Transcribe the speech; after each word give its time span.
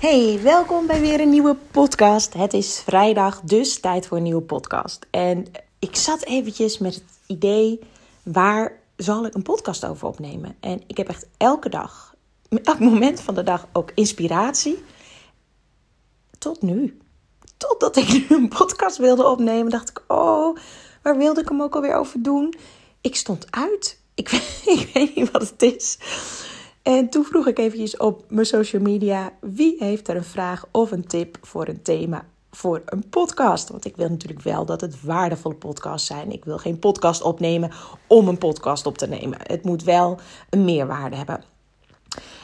Hey, 0.00 0.40
welkom 0.42 0.86
bij 0.86 1.00
weer 1.00 1.20
een 1.20 1.30
nieuwe 1.30 1.56
podcast. 1.70 2.34
Het 2.34 2.52
is 2.52 2.80
vrijdag, 2.80 3.40
dus 3.40 3.80
tijd 3.80 4.06
voor 4.06 4.16
een 4.16 4.22
nieuwe 4.22 4.42
podcast. 4.42 5.06
En 5.10 5.46
ik 5.78 5.96
zat 5.96 6.24
eventjes 6.24 6.78
met 6.78 6.94
het 6.94 7.04
idee, 7.26 7.80
waar 8.22 8.72
zal 8.96 9.26
ik 9.26 9.34
een 9.34 9.42
podcast 9.42 9.84
over 9.84 10.08
opnemen? 10.08 10.56
En 10.60 10.82
ik 10.86 10.96
heb 10.96 11.08
echt 11.08 11.26
elke 11.36 11.68
dag, 11.68 12.14
elk 12.48 12.78
moment 12.78 13.20
van 13.20 13.34
de 13.34 13.42
dag 13.42 13.66
ook 13.72 13.90
inspiratie. 13.94 14.82
Tot 16.38 16.62
nu. 16.62 16.98
Totdat 17.56 17.96
ik 17.96 18.08
nu 18.08 18.36
een 18.36 18.48
podcast 18.48 18.96
wilde 18.96 19.26
opnemen, 19.26 19.70
dacht 19.70 19.88
ik, 19.88 20.02
oh, 20.06 20.56
waar 21.02 21.16
wilde 21.16 21.40
ik 21.40 21.48
hem 21.48 21.62
ook 21.62 21.74
alweer 21.74 21.94
over 21.94 22.22
doen? 22.22 22.54
Ik 23.00 23.16
stond 23.16 23.46
uit. 23.50 24.00
Ik, 24.14 24.30
ik 24.64 24.90
weet 24.94 25.14
niet 25.14 25.30
wat 25.30 25.48
het 25.48 25.62
is. 25.62 25.98
En 26.90 27.08
toen 27.08 27.24
vroeg 27.24 27.46
ik 27.46 27.58
eventjes 27.58 27.96
op 27.96 28.24
mijn 28.28 28.46
social 28.46 28.82
media: 28.82 29.32
wie 29.40 29.76
heeft 29.78 30.08
er 30.08 30.16
een 30.16 30.24
vraag 30.24 30.64
of 30.70 30.90
een 30.90 31.06
tip 31.06 31.38
voor 31.42 31.68
een 31.68 31.82
thema 31.82 32.24
voor 32.50 32.82
een 32.84 33.08
podcast? 33.08 33.68
Want 33.68 33.84
ik 33.84 33.96
wil 33.96 34.08
natuurlijk 34.08 34.42
wel 34.42 34.64
dat 34.64 34.80
het 34.80 35.02
waardevolle 35.02 35.54
podcasts 35.54 36.06
zijn. 36.06 36.32
Ik 36.32 36.44
wil 36.44 36.58
geen 36.58 36.78
podcast 36.78 37.22
opnemen 37.22 37.70
om 38.06 38.28
een 38.28 38.38
podcast 38.38 38.86
op 38.86 38.98
te 38.98 39.06
nemen. 39.06 39.38
Het 39.42 39.64
moet 39.64 39.84
wel 39.84 40.18
een 40.50 40.64
meerwaarde 40.64 41.16
hebben. 41.16 41.44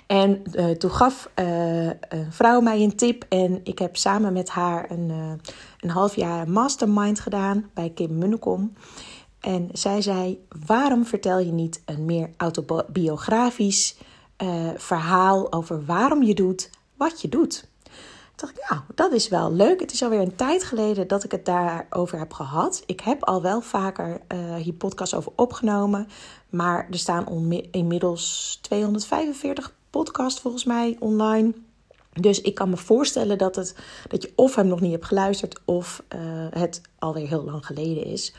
En 0.06 0.42
uh, 0.52 0.70
toen 0.70 0.90
gaf 0.90 1.30
uh, 1.34 1.86
een 1.86 2.32
vrouw 2.32 2.60
mij 2.60 2.82
een 2.82 2.96
tip 2.96 3.24
en 3.28 3.60
ik 3.64 3.78
heb 3.78 3.96
samen 3.96 4.32
met 4.32 4.48
haar 4.48 4.90
een, 4.90 5.08
uh, 5.10 5.32
een 5.80 5.90
half 5.90 6.16
jaar 6.16 6.50
mastermind 6.50 7.20
gedaan 7.20 7.70
bij 7.74 7.90
Kim 7.90 8.18
Munnekom. 8.18 8.72
En 9.40 9.68
zij 9.72 10.02
zei: 10.02 10.46
Waarom 10.66 11.06
vertel 11.06 11.38
je 11.38 11.52
niet 11.52 11.82
een 11.84 12.04
meer 12.04 12.30
autobiografisch 12.36 13.96
uh, 14.42 14.70
verhaal 14.76 15.52
over 15.52 15.84
waarom 15.84 16.22
je 16.22 16.34
doet 16.34 16.70
wat 16.96 17.20
je 17.20 17.28
doet. 17.28 17.68
Toen 18.34 18.48
dacht 18.48 18.58
ik, 18.58 18.70
nou, 18.70 18.82
dat 18.94 19.12
is 19.12 19.28
wel 19.28 19.52
leuk. 19.52 19.80
Het 19.80 19.92
is 19.92 20.02
alweer 20.02 20.20
een 20.20 20.36
tijd 20.36 20.64
geleden 20.64 21.08
dat 21.08 21.24
ik 21.24 21.30
het 21.30 21.44
daarover 21.44 22.18
heb 22.18 22.32
gehad. 22.32 22.82
Ik 22.86 23.00
heb 23.00 23.24
al 23.24 23.42
wel 23.42 23.60
vaker 23.60 24.20
uh, 24.34 24.54
hier 24.54 24.72
podcasts 24.72 25.14
over 25.14 25.32
opgenomen. 25.36 26.08
Maar 26.50 26.86
er 26.90 26.98
staan 26.98 27.52
inmiddels 27.70 28.58
245 28.62 29.74
podcasts 29.90 30.40
volgens 30.40 30.64
mij 30.64 30.96
online. 30.98 31.54
Dus 32.12 32.40
ik 32.40 32.54
kan 32.54 32.70
me 32.70 32.76
voorstellen 32.76 33.38
dat, 33.38 33.56
het, 33.56 33.76
dat 34.08 34.22
je 34.22 34.32
of 34.34 34.54
hem 34.54 34.66
nog 34.66 34.80
niet 34.80 34.92
hebt 34.92 35.04
geluisterd 35.04 35.60
of 35.64 36.02
uh, 36.14 36.20
het 36.50 36.80
alweer 36.98 37.28
heel 37.28 37.44
lang 37.44 37.66
geleden 37.66 38.04
is. 38.04 38.34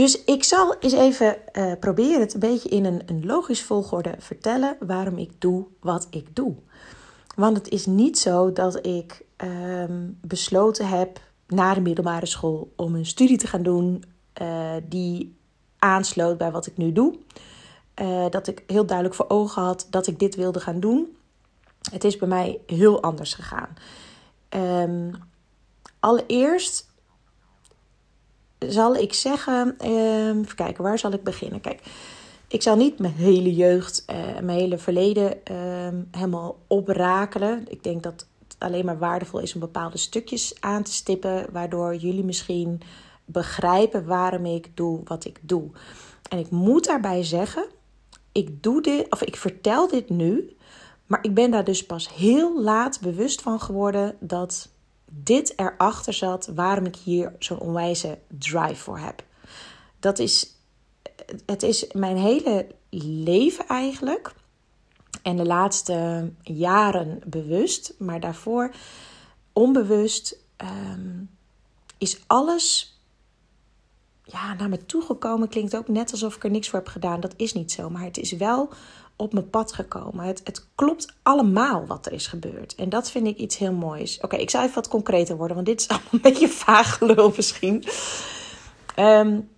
Dus 0.00 0.24
ik 0.24 0.44
zal 0.44 0.76
eens 0.78 0.92
even 0.92 1.36
uh, 1.52 1.72
proberen 1.80 2.20
het 2.20 2.34
een 2.34 2.40
beetje 2.40 2.68
in 2.68 2.84
een, 2.84 3.02
een 3.06 3.26
logisch 3.26 3.62
volgorde 3.62 4.14
vertellen 4.18 4.76
waarom 4.78 5.18
ik 5.18 5.30
doe 5.38 5.66
wat 5.80 6.06
ik 6.10 6.36
doe. 6.36 6.54
Want 7.36 7.56
het 7.56 7.68
is 7.68 7.86
niet 7.86 8.18
zo 8.18 8.52
dat 8.52 8.86
ik 8.86 9.24
um, 9.36 10.18
besloten 10.20 10.88
heb 10.88 11.20
na 11.46 11.74
de 11.74 11.80
middelbare 11.80 12.26
school 12.26 12.72
om 12.76 12.94
een 12.94 13.06
studie 13.06 13.38
te 13.38 13.46
gaan 13.46 13.62
doen 13.62 14.04
uh, 14.42 14.72
die 14.88 15.36
aansloot 15.78 16.38
bij 16.38 16.50
wat 16.50 16.66
ik 16.66 16.76
nu 16.76 16.92
doe. 16.92 17.18
Uh, 18.02 18.26
dat 18.30 18.46
ik 18.46 18.62
heel 18.66 18.86
duidelijk 18.86 19.16
voor 19.16 19.28
ogen 19.28 19.62
had 19.62 19.86
dat 19.90 20.06
ik 20.06 20.18
dit 20.18 20.34
wilde 20.34 20.60
gaan 20.60 20.80
doen. 20.80 21.16
Het 21.90 22.04
is 22.04 22.16
bij 22.16 22.28
mij 22.28 22.60
heel 22.66 23.02
anders 23.02 23.34
gegaan. 23.34 23.68
Um, 24.50 25.12
allereerst 25.98 26.89
zal 28.68 28.96
ik 28.96 29.12
zeggen, 29.12 29.76
uh, 29.84 30.28
even 30.28 30.54
kijken, 30.54 30.84
waar 30.84 30.98
zal 30.98 31.12
ik 31.12 31.22
beginnen? 31.22 31.60
Kijk, 31.60 31.82
ik 32.48 32.62
zal 32.62 32.76
niet 32.76 32.98
mijn 32.98 33.14
hele 33.14 33.54
jeugd, 33.54 34.04
uh, 34.10 34.16
mijn 34.16 34.58
hele 34.58 34.78
verleden 34.78 35.36
uh, 35.50 36.00
helemaal 36.10 36.58
oprakelen. 36.66 37.64
Ik 37.68 37.82
denk 37.82 38.02
dat 38.02 38.26
het 38.48 38.56
alleen 38.58 38.84
maar 38.84 38.98
waardevol 38.98 39.40
is 39.40 39.54
om 39.54 39.60
bepaalde 39.60 39.98
stukjes 39.98 40.54
aan 40.60 40.82
te 40.82 40.92
stippen, 40.92 41.46
waardoor 41.52 41.94
jullie 41.94 42.24
misschien 42.24 42.80
begrijpen 43.24 44.06
waarom 44.06 44.46
ik 44.46 44.70
doe 44.74 45.00
wat 45.04 45.24
ik 45.24 45.38
doe. 45.42 45.70
En 46.28 46.38
ik 46.38 46.50
moet 46.50 46.86
daarbij 46.86 47.24
zeggen, 47.24 47.64
ik 48.32 48.62
doe 48.62 48.82
dit, 48.82 49.12
of 49.12 49.22
ik 49.22 49.36
vertel 49.36 49.88
dit 49.88 50.08
nu, 50.08 50.56
maar 51.06 51.18
ik 51.22 51.34
ben 51.34 51.50
daar 51.50 51.64
dus 51.64 51.86
pas 51.86 52.14
heel 52.14 52.62
laat 52.62 53.00
bewust 53.00 53.42
van 53.42 53.60
geworden 53.60 54.16
dat 54.20 54.68
dit 55.10 55.52
erachter 55.58 56.12
zat 56.12 56.50
waarom 56.54 56.86
ik 56.86 56.96
hier 56.96 57.34
zo'n 57.38 57.58
onwijze 57.58 58.18
drive 58.28 58.82
voor 58.82 58.98
heb. 58.98 59.24
Dat 59.98 60.18
is, 60.18 60.54
het 61.46 61.62
is 61.62 61.86
mijn 61.92 62.16
hele 62.16 62.66
leven 62.90 63.66
eigenlijk. 63.66 64.34
En 65.22 65.36
de 65.36 65.46
laatste 65.46 66.30
jaren 66.42 67.20
bewust, 67.26 67.94
maar 67.98 68.20
daarvoor 68.20 68.74
onbewust 69.52 70.38
um, 70.56 71.30
is 71.98 72.20
alles 72.26 72.98
ja, 74.24 74.54
naar 74.54 74.68
me 74.68 74.86
toegekomen. 74.86 75.48
Klinkt 75.48 75.76
ook 75.76 75.88
net 75.88 76.12
alsof 76.12 76.36
ik 76.36 76.44
er 76.44 76.50
niks 76.50 76.68
voor 76.68 76.78
heb 76.78 76.88
gedaan. 76.88 77.20
Dat 77.20 77.34
is 77.36 77.52
niet 77.52 77.72
zo, 77.72 77.90
maar 77.90 78.02
het 78.02 78.18
is 78.18 78.32
wel 78.32 78.68
op 79.20 79.32
mijn 79.32 79.50
pad 79.50 79.72
gekomen. 79.72 80.24
Het, 80.24 80.40
het 80.44 80.66
klopt 80.74 81.14
allemaal 81.22 81.86
wat 81.86 82.06
er 82.06 82.12
is 82.12 82.26
gebeurd. 82.26 82.74
En 82.74 82.88
dat 82.88 83.10
vind 83.10 83.26
ik 83.26 83.36
iets 83.36 83.56
heel 83.56 83.72
moois. 83.72 84.20
Oké, 84.20 84.36
ik 84.36 84.50
zal 84.50 84.62
even 84.62 84.74
wat 84.74 84.88
concreter 84.88 85.36
worden, 85.36 85.54
want 85.54 85.68
dit 85.68 85.80
is 85.80 85.88
allemaal 85.90 86.08
een 86.12 86.20
beetje 86.20 86.48
vaag 86.48 86.98
gelul 86.98 87.32
misschien. 87.36 87.84
Um, 88.96 89.48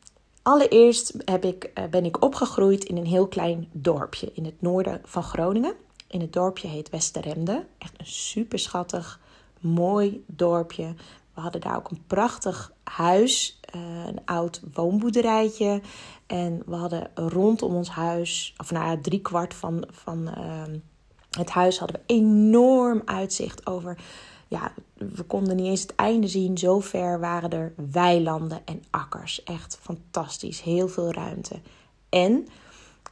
allereerst 0.42 1.14
heb 1.24 1.44
ik, 1.44 1.70
uh, 1.74 1.84
ben 1.84 2.04
ik 2.04 2.22
opgegroeid 2.22 2.84
in 2.84 2.96
een 2.96 3.06
heel 3.06 3.26
klein 3.26 3.68
dorpje 3.72 4.30
in 4.34 4.44
het 4.44 4.60
noorden 4.60 5.00
van 5.04 5.22
Groningen. 5.22 5.74
In 6.08 6.20
het 6.20 6.32
dorpje 6.32 6.68
heet 6.68 6.90
Westeremde. 6.90 7.64
Echt 7.78 7.94
een 7.96 8.06
super 8.06 8.58
schattig, 8.58 9.20
mooi 9.60 10.24
dorpje. 10.26 10.94
We 11.34 11.40
hadden 11.40 11.60
daar 11.60 11.76
ook 11.76 11.90
een 11.90 12.04
prachtig 12.06 12.72
huis, 12.84 13.60
uh, 13.74 14.06
een 14.06 14.20
oud 14.24 14.62
woonboerderijtje. 14.74 15.80
En 16.26 16.62
we 16.66 16.74
hadden 16.74 17.10
rondom 17.14 17.74
ons 17.74 17.90
huis, 17.90 18.54
of 18.56 18.70
nou 18.70 19.00
drie 19.00 19.20
kwart 19.20 19.54
van, 19.54 19.84
van 19.90 20.28
uh, 20.28 20.62
het 21.30 21.50
huis, 21.50 21.78
hadden 21.78 21.96
we 21.96 22.14
enorm 22.14 23.02
uitzicht 23.04 23.66
over. 23.66 23.98
Ja, 24.48 24.72
we 24.94 25.22
konden 25.22 25.56
niet 25.56 25.66
eens 25.66 25.82
het 25.82 25.94
einde 25.94 26.28
zien. 26.28 26.58
Zo 26.58 26.80
ver 26.80 27.20
waren 27.20 27.50
er 27.50 27.72
weilanden 27.90 28.60
en 28.64 28.82
akkers. 28.90 29.42
Echt 29.42 29.78
fantastisch. 29.80 30.60
Heel 30.60 30.88
veel 30.88 31.12
ruimte. 31.12 31.60
En 32.08 32.46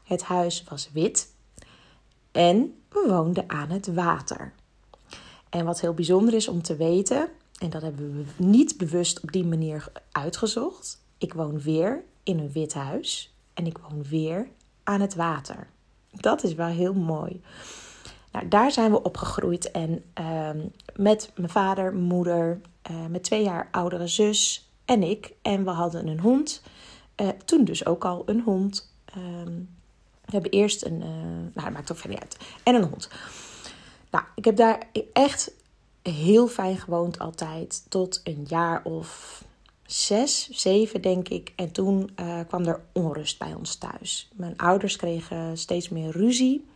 het 0.05 0.23
huis 0.23 0.65
was 0.69 0.91
wit. 0.93 1.35
En 2.33 2.75
we 2.89 3.05
woonden 3.09 3.45
aan 3.47 3.71
het 3.71 3.95
water. 3.95 4.53
En 5.49 5.65
wat 5.65 5.81
heel 5.81 5.95
bijzonder 5.95 6.35
is 6.35 6.49
om 6.49 6.63
te 6.63 6.77
weten, 6.77 7.29
en 7.60 7.71
dat 7.71 7.82
hebben 7.82 8.16
we 8.16 8.44
niet 8.44 8.76
bewust 8.76 9.21
op 9.21 9.32
die 9.32 9.44
manier 9.44 9.93
uitgezocht. 10.12 11.03
Ik 11.19 11.32
woon 11.32 11.60
weer 11.60 12.03
in 12.22 12.38
een 12.38 12.53
wit 12.53 12.75
huis 12.75 13.34
en 13.54 13.66
ik 13.66 13.78
woon 13.78 14.03
weer 14.03 14.48
aan 14.82 15.00
het 15.00 15.15
water. 15.15 15.69
Dat 16.10 16.43
is 16.43 16.54
wel 16.54 16.66
heel 16.66 16.94
mooi. 16.94 17.43
Nou, 18.32 18.48
daar 18.48 18.71
zijn 18.71 18.91
we 18.91 19.03
opgegroeid 19.03 19.71
en 19.71 20.04
uh, 20.21 20.50
met 20.97 21.31
mijn 21.34 21.50
vader, 21.50 21.94
moeder, 21.94 22.60
uh, 22.91 23.06
mijn 23.06 23.22
twee 23.22 23.43
jaar 23.43 23.69
oudere 23.71 24.06
zus 24.06 24.71
en 24.84 25.03
ik. 25.03 25.32
En 25.42 25.65
we 25.65 25.71
hadden 25.71 26.06
een 26.06 26.21
hond. 26.21 26.62
Uh, 27.16 27.28
toen 27.28 27.65
dus 27.65 27.87
ook 27.87 28.04
al 28.04 28.22
een 28.27 28.41
hond. 28.41 28.92
Ehm, 29.04 29.54
we 30.25 30.37
hebben 30.37 30.50
eerst 30.50 30.84
een, 30.84 31.03
eh, 31.03 31.09
nou 31.09 31.50
dat 31.53 31.71
maakt 31.71 31.92
ook 31.92 31.98
verder 31.98 32.21
uit, 32.21 32.37
en 32.62 32.75
een 32.75 32.88
hond. 32.88 33.10
Nou, 34.10 34.25
ik 34.34 34.44
heb 34.44 34.56
daar 34.56 34.88
echt 35.12 35.53
heel 36.10 36.48
fijn 36.48 36.76
gewoond 36.76 37.19
altijd. 37.19 37.84
Tot 37.88 38.21
een 38.25 38.44
jaar 38.48 38.84
of 38.84 39.43
zes, 39.87 40.48
zeven 40.50 41.03
denk 41.03 41.28
ik. 41.28 41.53
En 41.56 41.72
toen 41.72 42.10
uh, 42.21 42.41
kwam 42.48 42.65
er 42.65 42.81
onrust 42.93 43.38
bij 43.38 43.54
ons 43.54 43.75
thuis. 43.75 44.28
Mijn 44.34 44.56
ouders 44.56 44.97
kregen 44.97 45.59
steeds 45.59 45.88
meer 45.88 46.10
ruzie. 46.10 46.69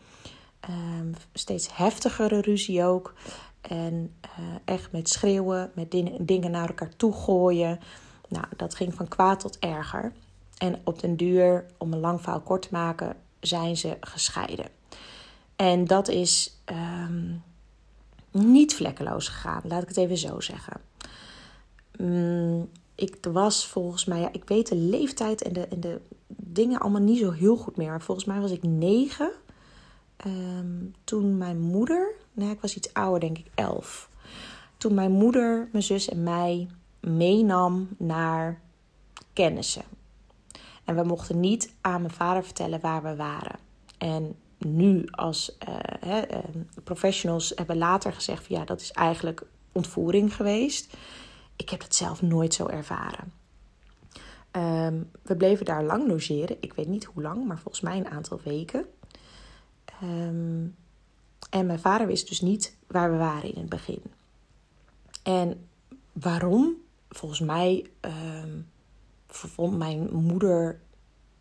Um, 0.71 1.15
steeds 1.33 1.77
heftigere 1.77 2.41
ruzie 2.41 2.85
ook. 2.85 3.15
En 3.61 4.15
uh, 4.25 4.55
echt 4.65 4.93
met 4.93 5.09
schreeuwen, 5.09 5.71
met 5.75 5.91
dingen, 6.21 6.51
naar 6.51 6.69
elkaar 6.69 6.97
toe 6.97 7.13
gooien. 7.13 7.81
Nou, 8.29 8.45
dat 8.57 8.75
ging 8.75 8.95
van 8.95 9.09
kwaad 9.09 9.41
tot 9.41 9.59
erger. 9.59 10.13
En 10.59 10.81
op 10.85 11.01
den 11.01 11.17
duur, 11.17 11.67
om 11.79 11.93
een 11.93 12.01
lang 12.01 12.21
verhaal 12.21 12.41
kort 12.41 12.63
te 12.63 12.69
maken, 12.71 13.17
zijn 13.41 13.77
ze 13.77 13.97
gescheiden. 14.01 14.67
En 15.57 15.85
dat 15.85 16.09
is 16.09 16.59
um, 16.67 17.43
niet 18.35 18.75
vlekkeloos 18.75 19.29
gegaan, 19.29 19.63
laat 19.65 19.83
ik 19.83 19.89
het 19.89 19.97
even 19.97 20.19
zo 20.19 20.41
zeggen. 20.41 20.81
Um, 22.01 22.71
ik 22.95 23.17
was 23.33 23.67
volgens 23.67 24.05
mij, 24.05 24.21
ja, 24.21 24.29
ik 24.33 24.45
weet 24.45 24.69
de 24.69 24.77
leeftijd 24.77 25.43
en 25.43 25.53
de, 25.53 25.69
en 25.69 25.81
de 25.81 26.01
dingen 26.27 26.81
allemaal 26.81 27.01
niet 27.01 27.19
zo 27.19 27.31
heel 27.31 27.57
goed 27.57 27.77
meer. 27.77 27.89
Maar 27.89 28.03
volgens 28.03 28.27
mij 28.27 28.41
was 28.41 28.51
ik 28.51 28.63
negen. 28.63 29.31
Um, 30.27 30.95
toen 31.05 31.39
mijn 31.39 31.61
moeder, 31.61 32.15
nou 32.33 32.51
ik 32.51 32.61
was 32.61 32.77
iets 32.77 32.93
ouder, 32.93 33.21
denk 33.21 33.39
ik 33.39 33.47
elf. 33.55 34.11
Toen 34.77 34.95
mijn 34.95 35.13
moeder, 35.13 35.69
mijn 35.73 35.85
zus 35.85 36.09
en 36.09 36.23
mij 36.23 36.69
meenam 37.01 37.89
naar 37.99 38.61
kennissen. 39.33 39.85
En 40.85 40.95
we 40.97 41.03
mochten 41.03 41.41
niet 41.41 41.75
aan 41.81 42.01
mijn 42.01 42.15
vader 42.15 42.45
vertellen 42.45 42.81
waar 42.81 43.03
we 43.03 43.17
waren. 43.17 43.59
En 43.99 44.37
nu 44.65 45.05
als 45.11 45.57
uh, 45.69 46.39
professionals 46.85 47.53
hebben 47.55 47.77
later 47.77 48.13
gezegd 48.13 48.47
van 48.47 48.57
ja, 48.57 48.65
dat 48.65 48.81
is 48.81 48.93
eigenlijk 48.93 49.47
ontvoering 49.73 50.35
geweest. 50.35 50.97
Ik 51.57 51.71
heb 51.71 51.83
het 51.83 51.95
zelf 51.95 52.23
nooit 52.23 52.55
zo 52.55 52.67
ervaren. 52.67 53.33
Ehm, 54.51 55.03
we 55.23 55.37
bleven 55.37 55.65
daar 55.65 55.85
lang 55.85 56.09
logeren. 56.09 56.57
Ik 56.61 56.73
weet 56.73 56.89
niet 56.89 57.05
hoe 57.05 57.23
lang, 57.23 57.47
maar 57.47 57.59
volgens 57.59 57.83
mij 57.83 57.97
een 57.97 58.09
aantal 58.11 58.41
weken. 58.45 58.85
Um, 60.03 60.77
en 61.51 61.67
mijn 61.67 61.79
vader 61.79 62.07
wist 62.07 62.29
dus 62.29 62.41
niet 62.41 62.77
waar 62.87 63.11
we 63.11 63.17
waren 63.17 63.55
in 63.55 63.61
het 63.61 63.69
begin. 63.69 64.03
En 65.23 65.69
waarom? 66.13 66.75
Volgens 67.09 67.41
mij 67.41 67.87
um, 68.01 68.71
vond 69.27 69.77
mijn 69.77 70.13
moeder, 70.13 70.81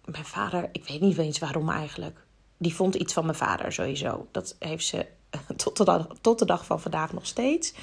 mijn 0.06 0.26
vader, 0.26 0.70
ik 0.72 0.88
weet 0.88 1.02
niet 1.02 1.18
eens 1.18 1.40
waarom 1.40 1.70
eigenlijk. 1.70 2.23
Die 2.64 2.76
vond 2.76 2.96
iets 2.96 3.14
van 3.14 3.26
mijn 3.26 3.38
vader 3.38 3.72
sowieso. 3.72 4.28
Dat 4.32 4.56
heeft 4.60 4.86
ze 4.86 5.06
tot 5.64 5.78
de 5.78 5.84
dag, 5.84 6.08
tot 6.22 6.40
de 6.40 6.46
dag 6.46 6.66
van 6.66 6.82
vandaag 6.82 7.14
nog 7.14 7.26
steeds. 7.26 7.74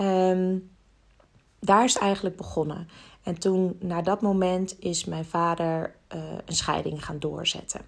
Um, 0.00 0.70
daar 1.58 1.84
is 1.84 1.94
het 1.94 2.02
eigenlijk 2.02 2.36
begonnen. 2.36 2.88
En 3.22 3.38
toen, 3.38 3.76
na 3.80 4.02
dat 4.02 4.20
moment, 4.20 4.76
is 4.78 5.04
mijn 5.04 5.24
vader 5.24 5.94
uh, 6.14 6.20
een 6.44 6.54
scheiding 6.54 7.04
gaan 7.04 7.18
doorzetten. 7.18 7.80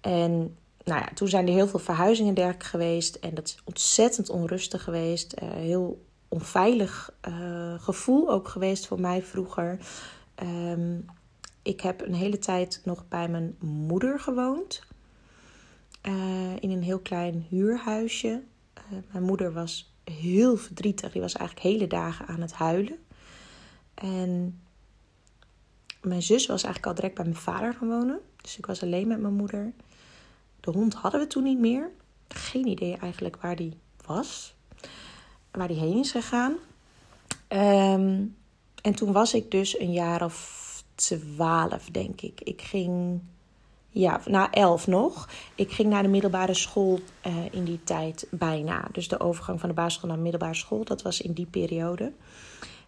En 0.00 0.56
nou 0.84 1.00
ja, 1.00 1.08
toen 1.14 1.28
zijn 1.28 1.46
er 1.46 1.52
heel 1.52 1.68
veel 1.68 1.78
verhuizingen 1.78 2.34
dergelijke 2.34 2.66
geweest. 2.66 3.14
En 3.14 3.34
dat 3.34 3.46
is 3.46 3.58
ontzettend 3.64 4.30
onrustig 4.30 4.84
geweest. 4.84 5.34
Uh, 5.42 5.50
heel 5.50 6.04
onveilig 6.28 7.14
uh, 7.28 7.34
gevoel 7.82 8.30
ook 8.30 8.48
geweest 8.48 8.86
voor 8.86 9.00
mij 9.00 9.22
vroeger. 9.22 9.78
Um, 10.42 11.04
ik 11.62 11.80
heb 11.80 12.00
een 12.06 12.14
hele 12.14 12.38
tijd 12.38 12.80
nog 12.84 13.08
bij 13.08 13.28
mijn 13.28 13.56
moeder 13.60 14.20
gewoond. 14.20 14.82
Uh, 16.02 16.56
in 16.60 16.70
een 16.70 16.82
heel 16.82 16.98
klein 16.98 17.46
huurhuisje. 17.48 18.42
mijn 19.10 19.24
moeder 19.24 19.52
was 19.52 19.92
heel 20.04 20.56
verdrietig. 20.56 21.12
Die 21.12 21.20
was 21.20 21.34
eigenlijk 21.34 21.66
hele 21.66 21.86
dagen 21.86 22.26
aan 22.26 22.40
het 22.40 22.52
huilen. 22.52 22.98
En 23.94 24.60
mijn 26.00 26.22
zus 26.22 26.46
was 26.46 26.62
eigenlijk 26.62 26.86
al 26.86 26.94
direct 26.94 27.14
bij 27.14 27.24
mijn 27.24 27.36
vader 27.36 27.74
gaan 27.74 27.88
wonen. 27.88 28.20
Dus 28.40 28.58
ik 28.58 28.66
was 28.66 28.82
alleen 28.82 29.08
met 29.08 29.20
mijn 29.20 29.34
moeder. 29.34 29.72
De 30.60 30.70
hond 30.70 30.94
hadden 30.94 31.20
we 31.20 31.26
toen 31.26 31.42
niet 31.42 31.58
meer. 31.58 31.90
Geen 32.28 32.66
idee 32.66 32.96
eigenlijk 32.96 33.36
waar 33.36 33.56
die 33.56 33.76
was. 34.06 34.54
Waar 35.50 35.68
die 35.68 35.78
heen 35.78 35.98
is 35.98 36.10
gegaan. 36.10 36.56
Um, 37.48 38.36
en 38.82 38.94
toen 38.94 39.12
was 39.12 39.34
ik 39.34 39.50
dus 39.50 39.78
een 39.78 39.92
jaar 39.92 40.24
of 40.24 40.60
twaalf, 40.94 41.90
denk 41.90 42.20
ik. 42.20 42.40
Ik 42.40 42.62
ging, 42.62 43.20
ja, 43.92 44.20
na 44.26 44.50
elf 44.50 44.86
nog. 44.86 45.28
Ik 45.54 45.72
ging 45.72 45.88
naar 45.88 46.02
de 46.02 46.08
middelbare 46.08 46.54
school 46.54 47.00
uh, 47.26 47.34
in 47.50 47.64
die 47.64 47.84
tijd 47.84 48.26
bijna. 48.30 48.88
Dus 48.92 49.08
de 49.08 49.20
overgang 49.20 49.60
van 49.60 49.68
de 49.68 49.74
basisschool 49.74 50.08
naar 50.08 50.16
de 50.16 50.22
middelbare 50.22 50.54
school, 50.54 50.84
dat 50.84 51.02
was 51.02 51.20
in 51.20 51.32
die 51.32 51.46
periode. 51.46 52.12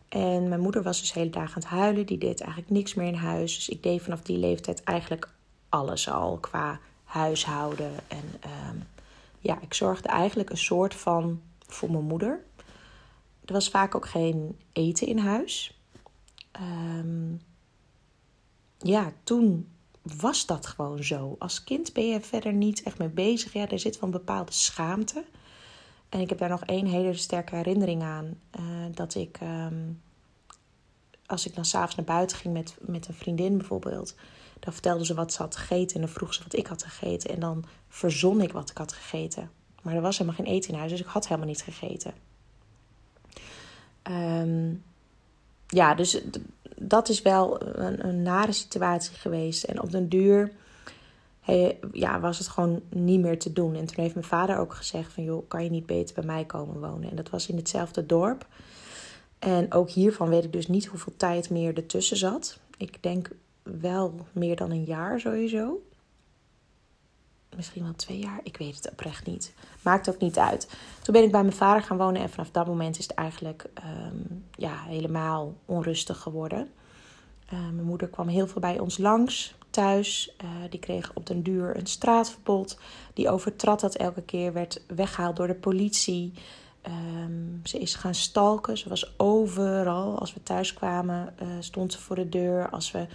En 0.08 0.48
mijn 0.48 0.60
moeder 0.60 0.82
was 0.82 1.00
dus 1.00 1.12
hele 1.12 1.30
dagen 1.30 1.54
aan 1.54 1.62
het 1.62 1.70
huilen. 1.70 2.06
Die 2.06 2.18
deed 2.18 2.40
eigenlijk 2.40 2.70
niks 2.70 2.94
meer 2.94 3.06
in 3.06 3.14
huis. 3.14 3.54
Dus 3.54 3.68
ik 3.68 3.82
deed 3.82 4.02
vanaf 4.02 4.22
die 4.22 4.38
leeftijd 4.38 4.82
eigenlijk 4.82 5.28
alles 5.68 6.10
al 6.10 6.38
qua 6.40 6.80
huishouden. 7.04 7.92
En 8.08 8.50
um, 8.70 8.86
ja, 9.38 9.58
ik 9.60 9.74
zorgde 9.74 10.08
eigenlijk 10.08 10.50
een 10.50 10.56
soort 10.56 10.94
van 10.94 11.40
voor 11.66 11.90
mijn 11.90 12.04
moeder. 12.04 12.44
Er 13.44 13.52
was 13.52 13.68
vaak 13.68 13.94
ook 13.94 14.08
geen 14.08 14.58
eten 14.72 15.06
in 15.06 15.18
huis. 15.18 15.78
Um, 16.60 17.40
ja, 18.78 19.12
toen 19.24 19.68
was 20.04 20.46
dat 20.46 20.66
gewoon 20.66 21.04
zo. 21.04 21.36
Als 21.38 21.64
kind 21.64 21.92
ben 21.92 22.06
je 22.06 22.20
verder 22.20 22.52
niet 22.52 22.82
echt 22.82 22.98
mee 22.98 23.08
bezig. 23.08 23.52
Ja, 23.52 23.68
er 23.68 23.78
zit 23.78 23.94
wel 23.94 24.02
een 24.02 24.18
bepaalde 24.18 24.52
schaamte. 24.52 25.24
En 26.08 26.20
ik 26.20 26.28
heb 26.28 26.38
daar 26.38 26.48
nog 26.48 26.64
één 26.64 26.86
hele 26.86 27.14
sterke 27.14 27.56
herinnering 27.56 28.02
aan. 28.02 28.40
Uh, 28.60 28.64
dat 28.94 29.14
ik, 29.14 29.38
um, 29.42 30.02
als 31.26 31.46
ik 31.46 31.54
dan 31.54 31.64
s'avonds 31.64 31.94
naar 31.94 32.04
buiten 32.04 32.36
ging 32.36 32.54
met, 32.54 32.76
met 32.80 33.08
een 33.08 33.14
vriendin 33.14 33.58
bijvoorbeeld. 33.58 34.14
Dan 34.60 34.72
vertelde 34.72 35.04
ze 35.04 35.14
wat 35.14 35.32
ze 35.32 35.42
had 35.42 35.56
gegeten. 35.56 35.94
En 35.94 36.00
dan 36.00 36.10
vroeg 36.10 36.34
ze 36.34 36.42
wat 36.42 36.56
ik 36.56 36.66
had 36.66 36.82
gegeten. 36.82 37.30
En 37.30 37.40
dan 37.40 37.64
verzon 37.88 38.40
ik 38.40 38.52
wat 38.52 38.70
ik 38.70 38.78
had 38.78 38.92
gegeten. 38.92 39.50
Maar 39.82 39.94
er 39.94 40.00
was 40.00 40.18
helemaal 40.18 40.44
geen 40.44 40.54
eten 40.54 40.70
in 40.72 40.78
huis. 40.78 40.90
Dus 40.90 41.00
ik 41.00 41.06
had 41.06 41.28
helemaal 41.28 41.48
niet 41.48 41.62
gegeten. 41.62 42.14
Um, 44.02 44.82
ja, 45.66 45.94
dus 45.94 46.22
dat 46.76 47.08
is 47.08 47.22
wel 47.22 47.62
een, 47.78 48.06
een, 48.06 48.22
nare 48.22 48.52
situatie 48.52 49.16
geweest. 49.16 49.64
En 49.64 49.82
op 49.82 49.90
den 49.90 50.08
duur 50.08 50.52
ja, 51.92 52.20
was 52.20 52.38
het 52.38 52.48
gewoon 52.48 52.80
niet 52.88 53.20
meer 53.20 53.38
te 53.38 53.52
doen. 53.52 53.74
En 53.74 53.84
toen 53.86 54.02
heeft 54.02 54.14
mijn 54.14 54.26
vader 54.26 54.58
ook 54.58 54.74
gezegd 54.74 55.12
van... 55.12 55.24
joh, 55.24 55.48
kan 55.48 55.64
je 55.64 55.70
niet 55.70 55.86
beter 55.86 56.14
bij 56.14 56.24
mij 56.24 56.44
komen 56.44 56.80
wonen? 56.80 57.10
En 57.10 57.16
dat 57.16 57.30
was 57.30 57.48
in 57.48 57.56
hetzelfde 57.56 58.06
dorp. 58.06 58.46
En 59.38 59.72
ook 59.72 59.90
hiervan 59.90 60.28
weet 60.28 60.44
ik 60.44 60.52
dus 60.52 60.68
niet 60.68 60.86
hoeveel 60.86 61.12
tijd 61.16 61.50
meer 61.50 61.76
ertussen 61.76 62.16
zat. 62.16 62.58
Ik 62.76 63.02
denk 63.02 63.30
wel 63.62 64.14
meer 64.32 64.56
dan 64.56 64.70
een 64.70 64.84
jaar 64.84 65.20
sowieso 65.20 65.82
misschien 67.56 67.82
wel 67.82 67.94
twee 67.96 68.18
jaar. 68.18 68.40
Ik 68.42 68.56
weet 68.56 68.76
het 68.76 68.90
oprecht 68.90 69.26
niet. 69.26 69.54
Maakt 69.82 70.08
ook 70.08 70.18
niet 70.18 70.38
uit. 70.38 70.68
Toen 71.02 71.14
ben 71.14 71.22
ik 71.22 71.32
bij 71.32 71.42
mijn 71.42 71.56
vader 71.56 71.82
gaan 71.82 71.96
wonen 71.96 72.22
en 72.22 72.30
vanaf 72.30 72.50
dat 72.50 72.66
moment 72.66 72.98
is 72.98 73.06
het 73.06 73.16
eigenlijk 73.16 73.66
ehm, 73.74 74.16
ja, 74.56 74.82
helemaal 74.86 75.54
onrustig 75.64 76.18
geworden. 76.18 76.70
Uh, 77.52 77.58
mijn 77.60 77.86
moeder 77.86 78.08
kwam 78.08 78.28
heel 78.28 78.46
veel 78.46 78.60
bij 78.60 78.78
ons 78.78 78.98
langs 78.98 79.54
thuis. 79.70 80.34
Uh, 80.44 80.50
die 80.70 80.80
kreeg 80.80 81.10
op 81.14 81.26
den 81.26 81.42
duur 81.42 81.76
een 81.76 81.86
straatverbod. 81.86 82.78
Die 83.12 83.30
overtrad 83.30 83.80
dat 83.80 83.94
elke 83.94 84.22
keer, 84.22 84.52
werd 84.52 84.82
weggehaald 84.86 85.36
door 85.36 85.46
de 85.46 85.54
politie. 85.54 86.32
Um, 86.86 87.60
ze 87.64 87.78
is 87.78 87.94
gaan 87.94 88.14
stalken. 88.14 88.78
Ze 88.78 88.88
was 88.88 89.14
overal. 89.18 90.18
Als 90.18 90.34
we 90.34 90.42
thuis 90.42 90.74
kwamen, 90.74 91.34
uh, 91.42 91.48
stond 91.60 91.92
ze 91.92 92.00
voor 92.00 92.16
de 92.16 92.28
deur. 92.28 92.70
Als 92.70 92.90
we 92.90 93.06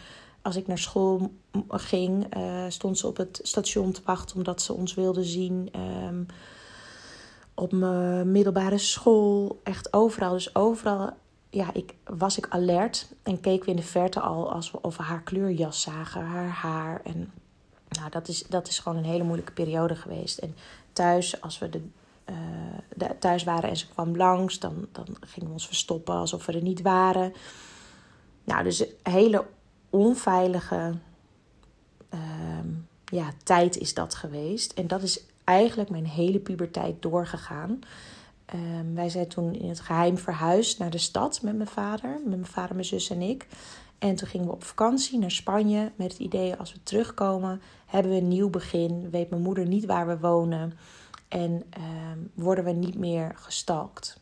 als 0.42 0.56
ik 0.56 0.68
naar 0.68 0.78
school 0.78 1.32
ging, 1.70 2.38
uh, 2.38 2.66
stond 2.68 2.98
ze 2.98 3.08
op 3.08 3.18
het 3.18 3.40
station 3.44 3.92
te 3.92 4.02
wachten 4.06 4.36
omdat 4.36 4.62
ze 4.62 4.74
ons 4.74 4.94
wilde 4.94 5.24
zien. 5.24 5.70
Um, 6.06 6.26
op 7.54 7.72
mijn 7.72 8.32
middelbare 8.32 8.78
school, 8.78 9.60
echt 9.64 9.94
overal. 9.94 10.32
Dus 10.32 10.56
overal 10.56 11.14
ja, 11.50 11.74
ik, 11.74 11.94
was 12.04 12.38
ik 12.38 12.48
alert 12.50 13.08
en 13.24 13.40
keek 13.40 13.64
we 13.64 13.72
in 13.72 13.76
de 13.76 13.82
verte 13.82 14.20
al 14.20 14.52
als 14.52 14.72
we 14.72 14.84
over 14.84 15.04
haar 15.04 15.22
kleurjas 15.22 15.82
zagen, 15.82 16.22
haar 16.22 16.50
haar. 16.50 17.02
En 17.04 17.32
nou, 17.90 18.10
dat 18.10 18.28
is, 18.28 18.44
dat 18.44 18.68
is 18.68 18.80
gewoon 18.80 18.98
een 18.98 19.10
hele 19.10 19.24
moeilijke 19.24 19.52
periode 19.52 19.96
geweest. 19.96 20.38
En 20.38 20.56
thuis, 20.94 21.42
als 21.42 21.60
we 21.60 21.70
de, 21.70 21.82
uh, 22.30 22.36
de, 22.96 23.16
thuis 23.20 23.44
waren 23.44 23.70
en 23.70 23.78
ze 23.78 23.88
kwam 23.88 24.18
langs, 24.18 24.60
dan, 24.60 24.88
dan 24.92 25.06
gingen 25.20 25.48
we 25.48 25.54
ons 25.54 25.68
verstoppen 25.68 26.16
alsof 26.16 26.46
we 26.46 26.54
er 26.54 26.62
niet 26.62 26.82
waren. 26.82 27.34
Nou, 28.44 28.64
dus 28.64 28.86
hele 29.04 29.46
onveilige 29.90 30.94
uh, 32.14 32.20
ja, 33.06 33.32
tijd 33.44 33.78
is 33.78 33.94
dat 33.94 34.16
geweest. 34.16 34.74
En 34.74 34.88
dat 34.88 35.02
is 35.02 35.22
eigenlijk 35.44 35.90
mijn 35.90 36.08
hele 36.08 36.40
puberteit 36.40 37.02
doorgegaan. 37.02 37.80
Um, 38.54 38.96
wij 38.96 39.10
zijn 39.10 39.28
toen 39.28 39.54
in 39.54 39.70
het 39.70 39.80
geheim 39.80 40.18
verhuisd 40.18 40.80
naar 40.80 40.90
de 40.90 40.98
stad 40.98 41.42
met 41.42 41.56
mijn 41.56 41.70
vader. 41.70 42.10
Met 42.10 42.30
mijn 42.30 42.46
vader, 42.46 42.76
mijn 42.76 42.88
zus 42.88 43.10
en 43.10 43.22
ik. 43.22 43.48
En 44.00 44.16
toen 44.16 44.28
gingen 44.28 44.48
we 44.48 44.54
op 44.54 44.64
vakantie 44.64 45.20
naar 45.20 45.32
Spanje 45.32 45.92
met 45.96 46.12
het 46.12 46.22
idee 46.22 46.56
als 46.56 46.74
we 46.74 46.84
terugkomen 46.84 47.62
hebben 47.86 48.12
we 48.12 48.18
een 48.18 48.28
nieuw 48.28 48.50
begin. 48.50 49.10
Weet 49.10 49.30
mijn 49.30 49.42
moeder 49.42 49.66
niet 49.66 49.86
waar 49.86 50.08
we 50.08 50.20
wonen 50.20 50.74
en 51.28 51.52
um, 51.52 52.32
worden 52.34 52.64
we 52.64 52.72
niet 52.72 52.98
meer 52.98 53.32
gestalkt. 53.36 54.20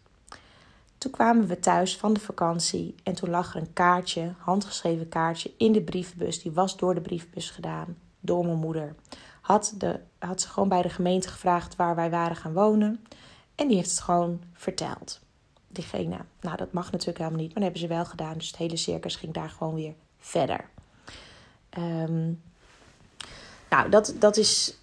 Toen 0.97 1.11
kwamen 1.11 1.47
we 1.47 1.59
thuis 1.59 1.97
van 1.97 2.13
de 2.13 2.19
vakantie 2.19 2.95
en 3.03 3.13
toen 3.13 3.29
lag 3.29 3.55
er 3.55 3.61
een 3.61 3.73
kaartje, 3.73 4.33
handgeschreven 4.37 5.09
kaartje, 5.09 5.51
in 5.57 5.71
de 5.71 5.81
brievenbus. 5.81 6.41
Die 6.41 6.51
was 6.51 6.77
door 6.77 6.95
de 6.95 7.01
brievenbus 7.01 7.49
gedaan, 7.49 7.97
door 8.19 8.45
mijn 8.45 8.57
moeder. 8.57 8.95
Had, 9.41 9.73
de, 9.77 9.99
had 10.19 10.41
ze 10.41 10.47
gewoon 10.47 10.69
bij 10.69 10.81
de 10.81 10.89
gemeente 10.89 11.29
gevraagd 11.29 11.75
waar 11.75 11.95
wij 11.95 12.09
waren 12.09 12.35
gaan 12.35 12.53
wonen. 12.53 13.05
En 13.55 13.67
die 13.67 13.77
heeft 13.77 13.89
het 13.89 13.99
gewoon 13.99 14.41
verteld. 14.53 15.19
Diegene, 15.67 16.17
nou 16.41 16.57
dat 16.57 16.73
mag 16.73 16.91
natuurlijk 16.91 17.17
helemaal 17.17 17.39
niet, 17.39 17.53
maar 17.53 17.63
dat 17.63 17.71
hebben 17.73 17.81
ze 17.81 17.95
wel 17.95 18.05
gedaan. 18.05 18.33
Dus 18.33 18.47
het 18.47 18.55
hele 18.55 18.77
circus 18.77 19.15
ging 19.15 19.33
daar 19.33 19.49
gewoon 19.49 19.73
weer 19.73 19.93
verder. 20.17 20.69
Um, 21.77 22.41
nou, 23.69 23.89
dat, 23.89 24.13
dat 24.19 24.37
is 24.37 24.77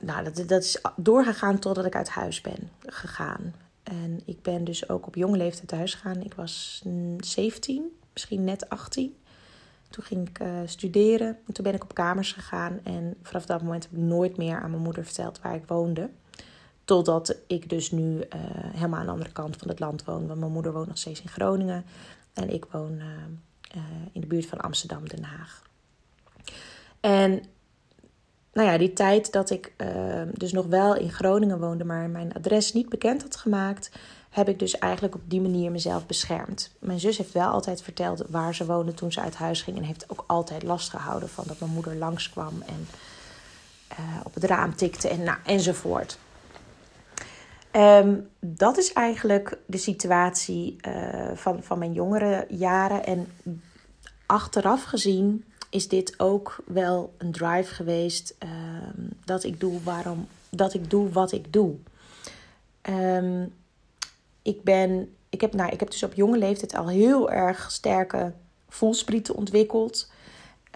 nou, 0.00 0.24
dat, 0.24 0.48
dat 0.48 0.62
is 0.62 0.80
doorgegaan 0.96 1.58
totdat 1.58 1.84
ik 1.84 1.94
uit 1.94 2.08
huis 2.08 2.40
ben 2.40 2.70
gegaan. 2.86 3.54
En 3.88 4.20
ik 4.24 4.42
ben 4.42 4.64
dus 4.64 4.88
ook 4.88 5.06
op 5.06 5.14
jonge 5.14 5.36
leeftijd 5.36 5.68
thuis 5.68 5.94
gegaan. 5.94 6.22
Ik 6.22 6.34
was 6.34 6.82
17, 7.18 7.98
misschien 8.12 8.44
net 8.44 8.68
18. 8.68 9.16
Toen 9.90 10.04
ging 10.04 10.28
ik 10.28 10.40
uh, 10.40 10.60
studeren. 10.64 11.38
toen 11.52 11.64
ben 11.64 11.74
ik 11.74 11.82
op 11.82 11.94
kamers 11.94 12.32
gegaan. 12.32 12.80
En 12.84 13.14
vanaf 13.22 13.46
dat 13.46 13.62
moment 13.62 13.82
heb 13.82 13.92
ik 13.92 13.98
nooit 13.98 14.36
meer 14.36 14.60
aan 14.60 14.70
mijn 14.70 14.82
moeder 14.82 15.04
verteld 15.04 15.40
waar 15.40 15.54
ik 15.54 15.66
woonde. 15.66 16.10
Totdat 16.84 17.36
ik 17.46 17.68
dus 17.68 17.90
nu 17.90 18.16
uh, 18.16 18.22
helemaal 18.52 19.00
aan 19.00 19.06
de 19.06 19.12
andere 19.12 19.32
kant 19.32 19.56
van 19.56 19.68
het 19.68 19.80
land 19.80 20.04
woon. 20.04 20.26
Want 20.26 20.40
mijn 20.40 20.52
moeder 20.52 20.72
woont 20.72 20.88
nog 20.88 20.98
steeds 20.98 21.22
in 21.22 21.28
Groningen. 21.28 21.84
En 22.32 22.52
ik 22.52 22.64
woon 22.64 22.92
uh, 22.92 23.82
in 24.12 24.20
de 24.20 24.26
buurt 24.26 24.46
van 24.46 24.60
Amsterdam, 24.60 25.08
Den 25.08 25.24
Haag. 25.24 25.62
En 27.00 27.42
nou 28.52 28.68
ja, 28.68 28.78
die 28.78 28.92
tijd 28.92 29.32
dat 29.32 29.50
ik 29.50 29.72
ehm, 29.76 30.28
dus 30.32 30.52
nog 30.52 30.66
wel 30.66 30.96
in 30.96 31.12
Groningen 31.12 31.60
woonde, 31.60 31.84
maar 31.84 32.10
mijn 32.10 32.34
adres 32.34 32.72
niet 32.72 32.88
bekend 32.88 33.22
had 33.22 33.36
gemaakt, 33.36 33.90
heb 34.30 34.48
ik 34.48 34.58
dus 34.58 34.78
eigenlijk 34.78 35.14
op 35.14 35.20
die 35.24 35.40
manier 35.40 35.70
mezelf 35.70 36.06
beschermd. 36.06 36.74
Mijn 36.78 37.00
zus 37.00 37.18
heeft 37.18 37.32
wel 37.32 37.48
altijd 37.50 37.82
verteld 37.82 38.22
waar 38.28 38.54
ze 38.54 38.66
woonde 38.66 38.94
toen 38.94 39.12
ze 39.12 39.20
uit 39.20 39.36
huis 39.36 39.62
ging 39.62 39.76
en 39.76 39.82
heeft 39.82 40.10
ook 40.10 40.24
altijd 40.26 40.62
last 40.62 40.90
gehouden 40.90 41.28
van 41.28 41.44
dat 41.46 41.58
mijn 41.60 41.72
moeder 41.72 41.96
langskwam 41.96 42.62
en 42.66 42.88
uh, 43.92 44.20
op 44.24 44.34
het 44.34 44.44
raam 44.44 44.76
tikte 44.76 45.08
en 45.08 45.22
nou, 45.22 45.38
enzovoort. 45.44 46.18
Um, 47.72 48.28
dat 48.40 48.76
is 48.76 48.92
eigenlijk 48.92 49.58
de 49.66 49.78
situatie 49.78 50.76
uh, 50.88 51.30
van, 51.34 51.62
van 51.62 51.78
mijn 51.78 51.92
jongere 51.92 52.46
jaren. 52.48 53.04
En 53.04 53.32
achteraf 54.26 54.82
gezien 54.82 55.44
is 55.70 55.88
dit 55.88 56.14
ook 56.16 56.56
wel 56.66 57.14
een 57.18 57.32
drive 57.32 57.74
geweest 57.74 58.34
um, 58.42 59.08
dat 59.24 59.44
ik 59.44 59.60
doe 59.60 59.82
waarom 59.82 60.28
dat 60.50 60.74
ik 60.74 60.90
doe 60.90 61.10
wat 61.10 61.32
ik 61.32 61.52
doe. 61.52 61.74
Um, 62.82 63.54
ik 64.42 64.62
ben, 64.62 65.14
ik 65.28 65.40
heb, 65.40 65.54
nou, 65.54 65.72
ik 65.72 65.80
heb 65.80 65.90
dus 65.90 66.02
op 66.02 66.14
jonge 66.14 66.38
leeftijd 66.38 66.74
al 66.74 66.88
heel 66.88 67.30
erg 67.30 67.70
sterke 67.70 68.32
voelsprieten 68.68 69.34
ontwikkeld. 69.34 70.10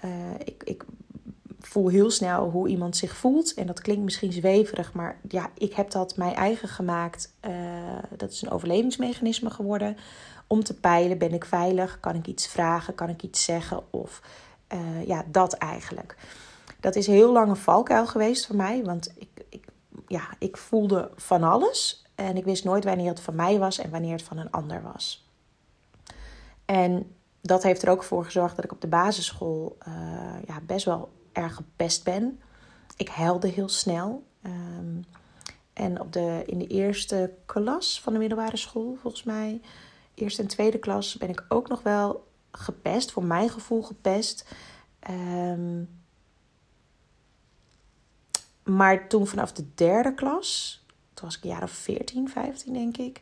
Uh, 0.05 0.11
ik, 0.45 0.63
ik 0.65 0.85
voel 1.61 1.89
heel 1.89 2.11
snel 2.11 2.51
hoe 2.51 2.69
iemand 2.69 2.97
zich 2.97 3.17
voelt. 3.17 3.55
En 3.55 3.67
dat 3.67 3.81
klinkt 3.81 4.03
misschien 4.03 4.33
zweverig, 4.33 4.93
maar 4.93 5.19
ja, 5.29 5.51
ik 5.55 5.73
heb 5.73 5.91
dat 5.91 6.17
mij 6.17 6.33
eigen 6.33 6.69
gemaakt. 6.69 7.33
Uh, 7.47 7.53
dat 8.17 8.31
is 8.31 8.43
een 8.43 8.51
overlevingsmechanisme 8.51 9.51
geworden. 9.51 9.97
Om 10.47 10.65
te 10.65 10.75
peilen, 10.75 11.19
ben 11.19 11.33
ik 11.33 11.45
veilig? 11.45 12.01
Kan 12.01 12.15
ik 12.15 12.27
iets 12.27 12.47
vragen? 12.47 12.95
Kan 12.95 13.09
ik 13.09 13.23
iets 13.23 13.45
zeggen? 13.45 13.83
Of 13.91 14.23
uh, 14.75 15.07
ja, 15.07 15.25
dat 15.27 15.53
eigenlijk. 15.53 16.17
Dat 16.81 16.97
is 16.97 17.07
heel 17.07 17.33
lang 17.33 17.49
een 17.49 17.57
valkuil 17.57 18.07
geweest 18.07 18.47
voor 18.47 18.57
mij. 18.57 18.85
Want 18.85 19.13
ik, 19.17 19.29
ik, 19.49 19.65
ja, 20.07 20.23
ik 20.39 20.57
voelde 20.57 21.11
van 21.17 21.43
alles. 21.43 22.05
En 22.15 22.37
ik 22.37 22.45
wist 22.45 22.65
nooit 22.65 22.85
wanneer 22.85 23.09
het 23.09 23.21
van 23.21 23.35
mij 23.35 23.59
was 23.59 23.79
en 23.79 23.91
wanneer 23.91 24.13
het 24.13 24.23
van 24.23 24.39
een 24.39 24.51
ander 24.51 24.83
was. 24.83 25.27
En 26.65 27.15
dat 27.41 27.63
heeft 27.63 27.83
er 27.83 27.89
ook 27.89 28.03
voor 28.03 28.25
gezorgd 28.25 28.57
dat 28.57 28.65
ik 28.65 28.73
op 28.73 28.81
de 28.81 28.87
basisschool 28.87 29.77
uh, 29.89 29.95
ja, 30.47 30.61
best 30.67 30.85
wel 30.85 31.11
erg 31.33 31.55
gepest 31.55 32.05
ben. 32.05 32.41
Ik 32.97 33.09
huilde 33.09 33.49
heel 33.49 33.69
snel. 33.69 34.23
Um, 34.47 35.05
en 35.73 36.01
op 36.01 36.13
de, 36.13 36.43
in 36.47 36.59
de 36.59 36.67
eerste 36.67 37.35
klas 37.47 38.01
van 38.01 38.13
de 38.13 38.19
middelbare 38.19 38.57
school, 38.57 38.97
volgens 39.01 39.23
mij, 39.23 39.61
eerste 40.15 40.43
en 40.43 40.49
tweede 40.49 40.79
klas, 40.79 41.17
ben 41.17 41.29
ik 41.29 41.45
ook 41.49 41.69
nog 41.69 41.83
wel 41.83 42.27
gepest, 42.53 43.13
voor 43.13 43.25
mijn 43.25 43.49
gevoel 43.51 43.83
gepest. 43.83 44.55
Um, 45.11 45.89
maar 48.65 49.09
toen 49.09 49.27
vanaf 49.27 49.53
de 49.53 49.65
derde 49.75 50.15
klas, 50.15 50.81
toen 51.15 51.25
was 51.25 51.37
ik 51.37 51.43
een 51.43 51.51
jaar 51.51 51.63
of 51.63 51.71
14, 51.71 52.29
15 52.29 52.73
denk 52.73 52.97
ik. 52.97 53.21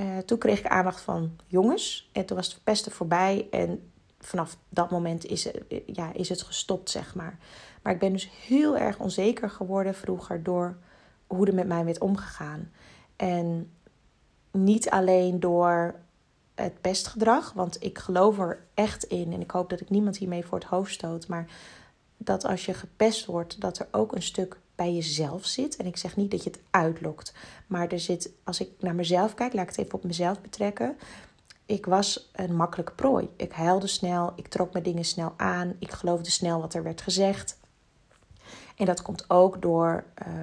Uh, 0.00 0.18
toen 0.18 0.38
kreeg 0.38 0.58
ik 0.58 0.66
aandacht 0.66 1.00
van 1.00 1.36
jongens. 1.46 2.10
En 2.12 2.26
toen 2.26 2.36
was 2.36 2.52
het 2.52 2.64
pesten 2.64 2.92
voorbij. 2.92 3.48
En 3.50 3.92
vanaf 4.18 4.56
dat 4.68 4.90
moment 4.90 5.24
is, 5.24 5.44
het, 5.44 5.62
ja, 5.86 6.12
is 6.12 6.28
het 6.28 6.42
gestopt, 6.42 6.90
zeg 6.90 7.14
maar. 7.14 7.38
Maar 7.82 7.92
ik 7.92 7.98
ben 7.98 8.12
dus 8.12 8.30
heel 8.46 8.76
erg 8.76 8.98
onzeker 8.98 9.50
geworden 9.50 9.94
vroeger 9.94 10.42
door 10.42 10.76
hoe 11.26 11.46
er 11.46 11.54
met 11.54 11.66
mij 11.66 11.84
werd 11.84 12.00
omgegaan. 12.00 12.72
En 13.16 13.72
niet 14.50 14.90
alleen 14.90 15.40
door 15.40 15.94
het 16.54 16.80
pestgedrag, 16.80 17.52
want 17.52 17.82
ik 17.82 17.98
geloof 17.98 18.38
er 18.38 18.64
echt 18.74 19.04
in 19.04 19.32
en 19.32 19.40
ik 19.40 19.50
hoop 19.50 19.70
dat 19.70 19.80
ik 19.80 19.90
niemand 19.90 20.16
hiermee 20.16 20.44
voor 20.44 20.58
het 20.58 20.68
hoofd 20.68 20.92
stoot, 20.92 21.28
maar 21.28 21.46
dat 22.16 22.44
als 22.44 22.66
je 22.66 22.74
gepest 22.74 23.26
wordt, 23.26 23.60
dat 23.60 23.78
er 23.78 23.88
ook 23.90 24.14
een 24.14 24.22
stuk 24.22 24.56
bij 24.74 24.94
jezelf 24.94 25.46
zit. 25.46 25.76
En 25.76 25.86
ik 25.86 25.96
zeg 25.96 26.16
niet 26.16 26.30
dat 26.30 26.44
je 26.44 26.50
het 26.50 26.60
uitlokt, 26.70 27.34
maar 27.66 27.88
er 27.88 28.00
zit, 28.00 28.30
als 28.44 28.60
ik 28.60 28.70
naar 28.78 28.94
mezelf 28.94 29.34
kijk, 29.34 29.52
laat 29.52 29.62
ik 29.62 29.68
het 29.68 29.78
even 29.78 29.94
op 29.94 30.04
mezelf 30.04 30.40
betrekken. 30.40 30.96
Ik 31.66 31.86
was 31.86 32.30
een 32.32 32.56
makkelijke 32.56 32.92
prooi. 32.92 33.28
Ik 33.36 33.52
huilde 33.52 33.86
snel, 33.86 34.32
ik 34.36 34.48
trok 34.48 34.72
mijn 34.72 34.84
dingen 34.84 35.04
snel 35.04 35.34
aan, 35.36 35.76
ik 35.78 35.90
geloofde 35.90 36.30
snel 36.30 36.60
wat 36.60 36.74
er 36.74 36.82
werd 36.82 37.00
gezegd. 37.00 37.60
En 38.76 38.86
dat 38.86 39.02
komt 39.02 39.30
ook 39.30 39.62
door 39.62 40.04
uh, 40.26 40.34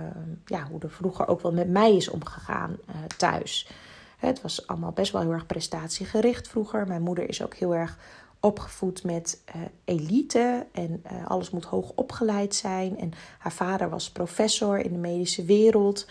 ja, 0.46 0.68
hoe 0.68 0.80
er 0.80 0.92
vroeger 0.92 1.28
ook 1.28 1.42
wel 1.42 1.54
met 1.54 1.70
mij 1.70 1.96
is 1.96 2.10
omgegaan 2.10 2.78
uh, 2.90 2.96
thuis. 3.18 3.70
Het 4.20 4.42
was 4.42 4.68
allemaal 4.68 4.92
best 4.92 5.12
wel 5.12 5.22
heel 5.22 5.32
erg 5.32 5.46
prestatiegericht 5.46 6.48
vroeger. 6.48 6.88
Mijn 6.88 7.02
moeder 7.02 7.30
is 7.30 7.44
ook 7.44 7.54
heel 7.54 7.76
erg 7.76 7.98
opgevoed 8.40 9.04
met 9.04 9.42
uh, 9.56 9.62
elite 9.86 10.66
en 10.72 11.04
uh, 11.12 11.28
alles 11.28 11.50
moet 11.50 11.66
hoog 11.66 11.92
opgeleid 11.96 12.56
zijn. 12.56 13.00
En 13.00 13.12
haar 13.38 13.52
vader 13.52 13.90
was 13.90 14.12
professor 14.12 14.80
in 14.80 14.92
de 14.92 15.00
medische 15.00 15.46
wereld. 15.46 16.08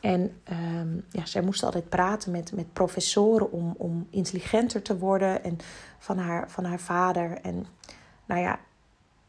En 0.00 0.40
um, 0.80 1.04
ja, 1.10 1.26
zij 1.26 1.42
moest 1.42 1.62
altijd 1.62 1.88
praten 1.88 2.30
met, 2.30 2.52
met 2.52 2.72
professoren 2.72 3.52
om, 3.52 3.74
om 3.76 4.06
intelligenter 4.10 4.82
te 4.82 4.98
worden 4.98 5.44
en 5.44 5.58
van 5.98 6.18
haar, 6.18 6.50
van 6.50 6.64
haar 6.64 6.80
vader. 6.80 7.38
En 7.42 7.66
nou 8.24 8.40
ja, 8.40 8.58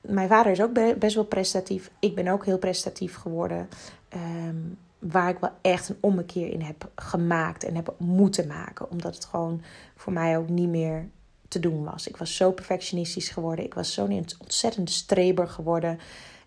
mijn 0.01 0.27
vader 0.27 0.51
is 0.51 0.61
ook 0.61 0.99
best 0.99 1.15
wel 1.15 1.25
prestatief. 1.25 1.91
Ik 1.99 2.15
ben 2.15 2.27
ook 2.27 2.45
heel 2.45 2.57
prestatief 2.57 3.15
geworden. 3.15 3.69
Um, 4.47 4.77
waar 5.11 5.29
ik 5.29 5.39
wel 5.39 5.51
echt 5.61 5.89
een 5.89 5.97
ommekeer 5.99 6.47
in 6.47 6.61
heb 6.61 6.91
gemaakt 6.95 7.63
en 7.63 7.75
heb 7.75 7.93
moeten 7.97 8.47
maken. 8.47 8.89
Omdat 8.89 9.15
het 9.15 9.25
gewoon 9.25 9.61
voor 9.95 10.13
mij 10.13 10.37
ook 10.37 10.49
niet 10.49 10.69
meer 10.69 11.09
te 11.47 11.59
doen 11.59 11.83
was. 11.83 12.07
Ik 12.07 12.17
was 12.17 12.35
zo 12.35 12.51
perfectionistisch 12.51 13.29
geworden. 13.29 13.65
Ik 13.65 13.73
was 13.73 13.93
zo'n 13.93 14.25
ontzettende 14.39 14.91
streber 14.91 15.47
geworden. 15.47 15.99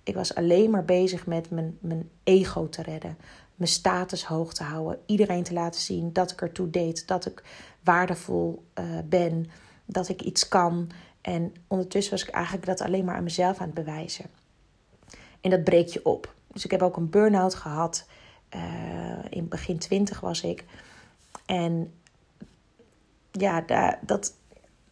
Ik 0.02 0.14
was 0.14 0.34
alleen 0.34 0.70
maar 0.70 0.84
bezig 0.84 1.26
met 1.26 1.50
mijn, 1.50 1.78
mijn 1.80 2.10
ego 2.24 2.68
te 2.68 2.82
redden. 2.82 3.18
Mijn 3.54 3.70
status 3.70 4.24
hoog 4.24 4.54
te 4.54 4.62
houden. 4.62 5.00
Iedereen 5.06 5.42
te 5.42 5.52
laten 5.52 5.80
zien 5.80 6.12
dat 6.12 6.30
ik 6.30 6.40
ertoe 6.40 6.70
deed. 6.70 7.06
Dat 7.06 7.26
ik 7.26 7.42
waardevol 7.82 8.64
uh, 8.78 8.84
ben. 9.04 9.50
Dat 9.84 10.08
ik 10.08 10.22
iets 10.22 10.48
kan. 10.48 10.90
En 11.20 11.54
ondertussen 11.66 12.12
was 12.12 12.22
ik 12.22 12.34
eigenlijk 12.34 12.66
dat 12.66 12.80
alleen 12.80 13.04
maar 13.04 13.16
aan 13.16 13.22
mezelf 13.22 13.58
aan 13.58 13.66
het 13.66 13.74
bewijzen. 13.74 14.24
En 15.40 15.50
dat 15.50 15.64
breekt 15.64 15.92
je 15.92 16.04
op. 16.04 16.34
Dus 16.52 16.64
ik 16.64 16.70
heb 16.70 16.82
ook 16.82 16.96
een 16.96 17.10
burn-out 17.10 17.54
gehad. 17.54 18.06
Uh, 18.54 19.24
in 19.28 19.48
begin 19.48 19.78
twintig 19.78 20.20
was 20.20 20.42
ik. 20.42 20.64
En 21.46 21.92
ja, 23.30 23.60
daar, 23.60 23.98
dat, 24.06 24.34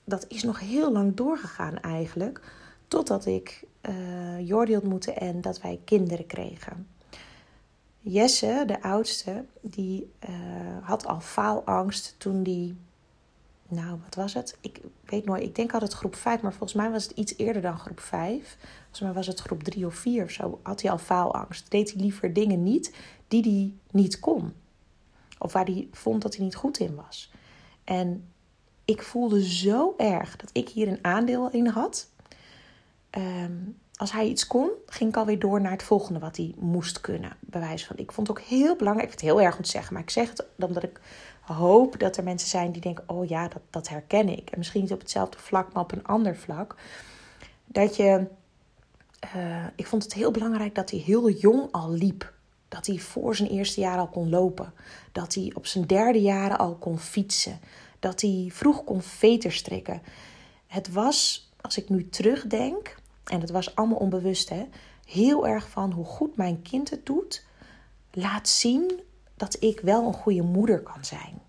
dat 0.04 0.24
is 0.28 0.42
nog 0.42 0.60
heel 0.60 0.92
lang 0.92 1.14
doorgegaan 1.14 1.78
eigenlijk. 1.80 2.40
Totdat 2.88 3.26
ik 3.26 3.64
uh, 3.88 4.46
Jordi 4.46 4.76
ontmoette 4.76 5.12
en 5.12 5.40
dat 5.40 5.60
wij 5.60 5.80
kinderen 5.84 6.26
kregen. 6.26 6.88
Jesse, 8.00 8.62
de 8.66 8.82
oudste, 8.82 9.44
die 9.60 10.12
uh, 10.28 10.36
had 10.82 11.06
al 11.06 11.20
faalangst 11.20 12.14
toen 12.18 12.42
die... 12.42 12.76
Nou, 13.68 13.98
wat 14.04 14.14
was 14.14 14.34
het? 14.34 14.56
Ik 14.60 14.80
weet 15.04 15.24
nooit. 15.24 15.42
Ik 15.42 15.54
denk 15.54 15.72
altijd 15.72 15.92
groep 15.92 16.14
5, 16.14 16.40
maar 16.40 16.52
volgens 16.52 16.72
mij 16.72 16.90
was 16.90 17.02
het 17.02 17.12
iets 17.12 17.36
eerder 17.36 17.62
dan 17.62 17.78
groep 17.78 18.00
5. 18.00 18.56
Volgens 18.80 19.00
mij 19.00 19.12
was 19.12 19.26
het 19.26 19.40
groep 19.40 19.62
3 19.62 19.86
of 19.86 19.94
4 19.94 20.24
of 20.24 20.30
zo. 20.30 20.60
Had 20.62 20.82
hij 20.82 20.90
al 20.90 20.98
faalangst. 20.98 21.70
Deed 21.70 21.92
hij 21.92 22.02
liever 22.02 22.32
dingen 22.32 22.62
niet 22.62 22.94
die 23.28 23.42
hij 23.42 23.74
niet 24.00 24.20
kon. 24.20 24.52
Of 25.38 25.52
waar 25.52 25.64
hij 25.64 25.88
vond 25.92 26.22
dat 26.22 26.36
hij 26.36 26.44
niet 26.44 26.54
goed 26.54 26.78
in 26.78 26.94
was. 26.94 27.32
En 27.84 28.28
ik 28.84 29.02
voelde 29.02 29.48
zo 29.48 29.94
erg 29.96 30.36
dat 30.36 30.50
ik 30.52 30.68
hier 30.68 30.88
een 30.88 31.04
aandeel 31.04 31.50
in 31.50 31.66
had. 31.66 32.10
Um, 33.10 33.78
als 33.96 34.12
hij 34.12 34.26
iets 34.26 34.46
kon, 34.46 34.70
ging 34.86 35.10
ik 35.10 35.16
alweer 35.16 35.38
door 35.38 35.60
naar 35.60 35.72
het 35.72 35.82
volgende 35.82 36.18
wat 36.20 36.36
hij 36.36 36.54
moest 36.58 37.00
kunnen. 37.00 37.36
Bewijs 37.40 37.86
van. 37.86 37.96
Ik 37.96 38.12
vond 38.12 38.28
het 38.28 38.38
ook 38.38 38.44
heel 38.44 38.76
belangrijk. 38.76 39.12
Ik 39.12 39.18
vind 39.18 39.30
het 39.30 39.38
heel 39.38 39.46
erg 39.46 39.56
om 39.56 39.62
te 39.62 39.70
zeggen, 39.70 39.92
maar 39.92 40.02
ik 40.02 40.10
zeg 40.10 40.28
het 40.28 40.44
omdat 40.58 40.82
ik 40.82 41.00
hoop 41.54 41.98
dat 41.98 42.16
er 42.16 42.24
mensen 42.24 42.48
zijn 42.48 42.72
die 42.72 42.80
denken: 42.80 43.04
oh 43.06 43.28
ja, 43.28 43.48
dat, 43.48 43.62
dat 43.70 43.88
herken 43.88 44.28
ik. 44.28 44.50
En 44.50 44.58
misschien 44.58 44.80
niet 44.82 44.92
op 44.92 45.00
hetzelfde 45.00 45.38
vlak, 45.38 45.72
maar 45.72 45.82
op 45.82 45.92
een 45.92 46.06
ander 46.06 46.36
vlak. 46.36 46.74
Dat 47.64 47.96
je. 47.96 48.26
Uh, 49.36 49.64
ik 49.76 49.86
vond 49.86 50.02
het 50.02 50.14
heel 50.14 50.30
belangrijk 50.30 50.74
dat 50.74 50.90
hij 50.90 51.00
heel 51.00 51.30
jong 51.30 51.72
al 51.72 51.92
liep. 51.92 52.34
Dat 52.68 52.86
hij 52.86 52.98
voor 52.98 53.36
zijn 53.36 53.48
eerste 53.48 53.80
jaar 53.80 53.98
al 53.98 54.08
kon 54.08 54.28
lopen. 54.28 54.72
Dat 55.12 55.34
hij 55.34 55.52
op 55.54 55.66
zijn 55.66 55.86
derde 55.86 56.20
jaren 56.20 56.58
al 56.58 56.74
kon 56.74 56.98
fietsen. 56.98 57.60
Dat 57.98 58.20
hij 58.20 58.48
vroeg 58.52 58.84
kon 58.84 59.02
veterstrikken. 59.02 60.02
Het 60.66 60.92
was, 60.92 61.50
als 61.60 61.78
ik 61.78 61.88
nu 61.88 62.08
terugdenk, 62.08 62.96
en 63.24 63.40
het 63.40 63.50
was 63.50 63.74
allemaal 63.74 63.98
onbewust, 63.98 64.48
hè, 64.48 64.66
heel 65.06 65.46
erg 65.46 65.68
van 65.68 65.92
hoe 65.92 66.04
goed 66.04 66.36
mijn 66.36 66.62
kind 66.62 66.90
het 66.90 67.06
doet. 67.06 67.44
Laat 68.10 68.48
zien 68.48 69.00
dat 69.36 69.56
ik 69.62 69.80
wel 69.80 70.06
een 70.06 70.12
goede 70.12 70.42
moeder 70.42 70.82
kan 70.82 71.04
zijn. 71.04 71.40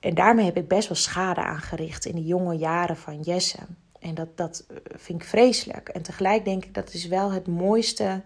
En 0.00 0.14
daarmee 0.14 0.44
heb 0.44 0.56
ik 0.56 0.68
best 0.68 0.88
wel 0.88 0.96
schade 0.96 1.40
aangericht 1.40 2.04
in 2.04 2.14
de 2.14 2.24
jonge 2.24 2.54
jaren 2.54 2.96
van 2.96 3.20
Jesse. 3.20 3.58
En 3.98 4.14
dat, 4.14 4.36
dat 4.36 4.66
vind 4.84 5.22
ik 5.22 5.28
vreselijk. 5.28 5.88
En 5.88 6.02
tegelijk 6.02 6.44
denk 6.44 6.64
ik 6.64 6.74
dat 6.74 6.92
is 6.92 7.06
wel 7.06 7.32
het 7.32 7.46
mooiste 7.46 8.22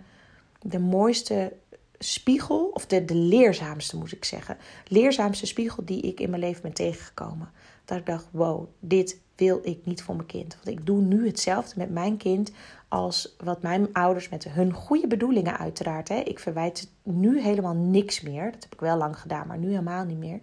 de 0.64 0.78
mooiste 0.78 1.52
spiegel, 1.98 2.70
of 2.72 2.86
de, 2.86 3.04
de 3.04 3.14
leerzaamste 3.14 3.96
moet 3.96 4.12
ik 4.12 4.24
zeggen, 4.24 4.56
leerzaamste 4.88 5.46
spiegel 5.46 5.84
die 5.84 6.00
ik 6.00 6.20
in 6.20 6.30
mijn 6.30 6.42
leven 6.42 6.62
ben 6.62 6.72
tegengekomen. 6.72 7.50
Dat 7.84 7.98
ik 7.98 8.06
dacht, 8.06 8.26
wow, 8.30 8.68
dit 8.80 9.20
wil 9.36 9.60
ik 9.62 9.86
niet 9.86 10.02
voor 10.02 10.16
mijn 10.16 10.26
kind. 10.26 10.54
Want 10.54 10.78
ik 10.78 10.86
doe 10.86 11.00
nu 11.00 11.26
hetzelfde 11.26 11.74
met 11.76 11.90
mijn 11.90 12.16
kind 12.16 12.50
als 12.88 13.34
wat 13.44 13.62
mijn 13.62 13.92
ouders 13.92 14.28
met 14.28 14.44
hun 14.44 14.72
goede 14.72 15.06
bedoelingen 15.06 15.58
uiteraard. 15.58 16.08
Hè. 16.08 16.16
Ik 16.16 16.38
verwijt 16.38 16.90
nu 17.02 17.40
helemaal 17.40 17.74
niks 17.74 18.20
meer. 18.20 18.52
Dat 18.52 18.62
heb 18.62 18.72
ik 18.72 18.80
wel 18.80 18.96
lang 18.96 19.18
gedaan, 19.18 19.46
maar 19.46 19.58
nu 19.58 19.68
helemaal 19.68 20.04
niet 20.04 20.18
meer. 20.18 20.40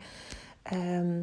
Ehm, 0.62 1.22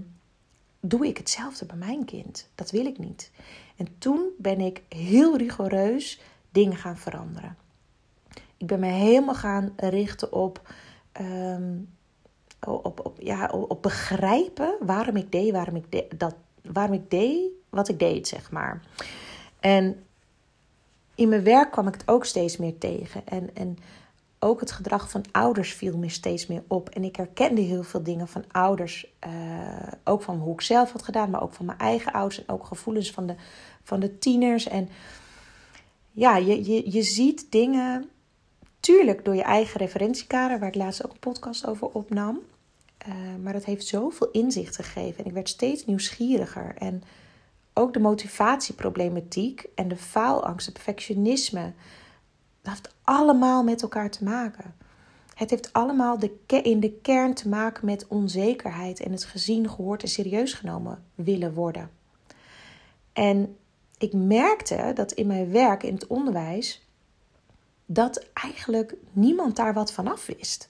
doe 0.80 1.06
ik 1.06 1.16
hetzelfde 1.16 1.66
bij 1.66 1.76
mijn 1.76 2.04
kind. 2.04 2.48
Dat 2.54 2.70
wil 2.70 2.86
ik 2.86 2.98
niet. 2.98 3.30
En 3.76 3.86
toen 3.98 4.28
ben 4.38 4.60
ik 4.60 4.82
heel 4.88 5.36
rigoureus 5.36 6.20
dingen 6.50 6.76
gaan 6.76 6.98
veranderen. 6.98 7.56
Ik 8.56 8.66
ben 8.66 8.80
me 8.80 8.86
helemaal 8.86 9.34
gaan 9.34 9.72
richten 9.76 10.32
op, 10.32 10.74
ehm, 11.12 11.76
op, 12.66 13.06
op, 13.06 13.20
ja, 13.20 13.48
op, 13.50 13.82
begrijpen 13.82 14.74
waarom 14.80 15.16
ik 15.16 15.32
deed, 15.32 15.52
waarom 15.52 15.76
ik, 15.76 16.18
dat, 16.18 16.34
waarom 16.62 16.94
ik 16.94 17.10
deed 17.10 17.57
wat 17.68 17.88
ik 17.88 17.98
deed, 17.98 18.28
zeg 18.28 18.50
maar. 18.50 18.82
En 19.60 20.04
in 21.14 21.28
mijn 21.28 21.44
werk 21.44 21.70
kwam 21.70 21.86
ik 21.86 21.94
het 21.94 22.08
ook 22.08 22.24
steeds 22.24 22.56
meer 22.56 22.78
tegen. 22.78 23.26
En, 23.26 23.50
en 23.54 23.78
ook 24.38 24.60
het 24.60 24.72
gedrag 24.72 25.10
van 25.10 25.24
ouders 25.32 25.72
viel 25.72 25.96
me 25.96 26.08
steeds 26.08 26.46
meer 26.46 26.62
op. 26.66 26.88
En 26.88 27.04
ik 27.04 27.16
herkende 27.16 27.60
heel 27.60 27.82
veel 27.82 28.02
dingen 28.02 28.28
van 28.28 28.44
ouders. 28.52 29.06
Uh, 29.26 29.32
ook 30.04 30.22
van 30.22 30.38
hoe 30.38 30.52
ik 30.52 30.60
zelf 30.60 30.92
had 30.92 31.02
gedaan, 31.02 31.30
maar 31.30 31.42
ook 31.42 31.54
van 31.54 31.66
mijn 31.66 31.78
eigen 31.78 32.12
ouders. 32.12 32.44
En 32.44 32.54
ook 32.54 32.64
gevoelens 32.64 33.10
van 33.10 33.26
de, 33.26 33.34
van 33.82 34.00
de 34.00 34.18
tieners. 34.18 34.68
En 34.68 34.88
ja, 36.12 36.36
je, 36.36 36.70
je, 36.70 36.92
je 36.92 37.02
ziet 37.02 37.46
dingen. 37.50 38.08
Tuurlijk 38.80 39.24
door 39.24 39.34
je 39.34 39.42
eigen 39.42 39.80
referentiekader, 39.80 40.58
waar 40.58 40.68
ik 40.68 40.74
laatst 40.74 41.04
ook 41.04 41.12
een 41.12 41.18
podcast 41.18 41.66
over 41.66 41.86
opnam. 41.86 42.38
Uh, 43.08 43.14
maar 43.42 43.52
dat 43.52 43.64
heeft 43.64 43.86
zoveel 43.86 44.30
inzicht 44.30 44.76
gegeven. 44.76 45.18
En 45.18 45.24
ik 45.24 45.32
werd 45.32 45.48
steeds 45.48 45.86
nieuwsgieriger. 45.86 46.74
En 46.78 47.02
ook 47.78 47.92
de 47.92 48.00
motivatieproblematiek 48.00 49.66
en 49.74 49.88
de 49.88 49.96
faalangst, 49.96 50.66
het 50.66 50.74
perfectionisme. 50.74 51.72
Dat 52.62 52.72
heeft 52.72 52.94
allemaal 53.02 53.62
met 53.62 53.82
elkaar 53.82 54.10
te 54.10 54.24
maken. 54.24 54.74
Het 55.34 55.50
heeft 55.50 55.72
allemaal 55.72 56.18
de, 56.18 56.30
in 56.46 56.80
de 56.80 56.92
kern 56.92 57.34
te 57.34 57.48
maken 57.48 57.86
met 57.86 58.06
onzekerheid 58.06 59.00
en 59.00 59.12
het 59.12 59.24
gezien, 59.24 59.68
gehoord 59.70 60.02
en 60.02 60.08
serieus 60.08 60.52
genomen 60.52 61.04
willen 61.14 61.54
worden. 61.54 61.90
En 63.12 63.56
ik 63.98 64.12
merkte 64.12 64.90
dat 64.94 65.12
in 65.12 65.26
mijn 65.26 65.50
werk 65.50 65.82
in 65.82 65.94
het 65.94 66.06
onderwijs 66.06 66.86
dat 67.86 68.26
eigenlijk 68.32 68.94
niemand 69.12 69.56
daar 69.56 69.74
wat 69.74 69.92
van 69.92 70.08
af 70.08 70.26
wist. 70.26 70.68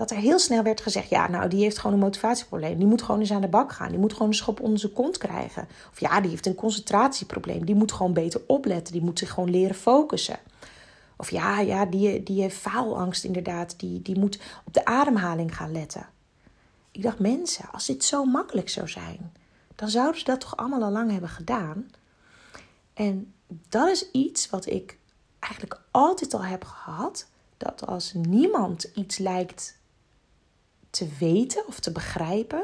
Dat 0.00 0.10
er 0.10 0.16
heel 0.16 0.38
snel 0.38 0.62
werd 0.62 0.80
gezegd: 0.80 1.08
ja, 1.08 1.28
nou, 1.28 1.48
die 1.48 1.62
heeft 1.62 1.78
gewoon 1.78 1.92
een 1.92 2.02
motivatieprobleem. 2.02 2.78
Die 2.78 2.86
moet 2.86 3.02
gewoon 3.02 3.20
eens 3.20 3.32
aan 3.32 3.40
de 3.40 3.48
bak 3.48 3.72
gaan. 3.72 3.88
Die 3.88 3.98
moet 3.98 4.12
gewoon 4.12 4.28
een 4.28 4.34
schop 4.34 4.60
onder 4.60 4.78
zijn 4.78 4.92
kont 4.92 5.18
krijgen. 5.18 5.68
Of 5.90 6.00
ja, 6.00 6.20
die 6.20 6.30
heeft 6.30 6.46
een 6.46 6.54
concentratieprobleem. 6.54 7.64
Die 7.64 7.74
moet 7.74 7.92
gewoon 7.92 8.12
beter 8.12 8.40
opletten. 8.46 8.92
Die 8.92 9.02
moet 9.02 9.18
zich 9.18 9.30
gewoon 9.30 9.50
leren 9.50 9.74
focussen. 9.74 10.38
Of 11.16 11.30
ja, 11.30 11.60
ja 11.60 11.86
die, 11.86 12.22
die 12.22 12.40
heeft 12.40 12.56
faalangst 12.56 13.24
inderdaad. 13.24 13.74
Die, 13.80 14.02
die 14.02 14.18
moet 14.18 14.40
op 14.66 14.74
de 14.74 14.84
ademhaling 14.84 15.56
gaan 15.56 15.72
letten. 15.72 16.08
Ik 16.90 17.02
dacht, 17.02 17.18
mensen, 17.18 17.70
als 17.72 17.86
dit 17.86 18.04
zo 18.04 18.24
makkelijk 18.24 18.68
zou 18.68 18.88
zijn, 18.88 19.32
dan 19.76 19.88
zouden 19.88 20.18
ze 20.18 20.24
dat 20.24 20.40
toch 20.40 20.56
allemaal 20.56 20.82
al 20.82 20.90
lang 20.90 21.10
hebben 21.10 21.30
gedaan. 21.30 21.90
En 22.94 23.32
dat 23.68 23.88
is 23.88 24.10
iets 24.10 24.50
wat 24.50 24.66
ik 24.66 24.98
eigenlijk 25.38 25.80
altijd 25.90 26.34
al 26.34 26.44
heb 26.44 26.64
gehad. 26.64 27.26
Dat 27.56 27.86
als 27.86 28.12
niemand 28.12 28.90
iets 28.94 29.18
lijkt 29.18 29.78
te 30.90 31.08
weten 31.18 31.66
of 31.66 31.80
te 31.80 31.92
begrijpen, 31.92 32.62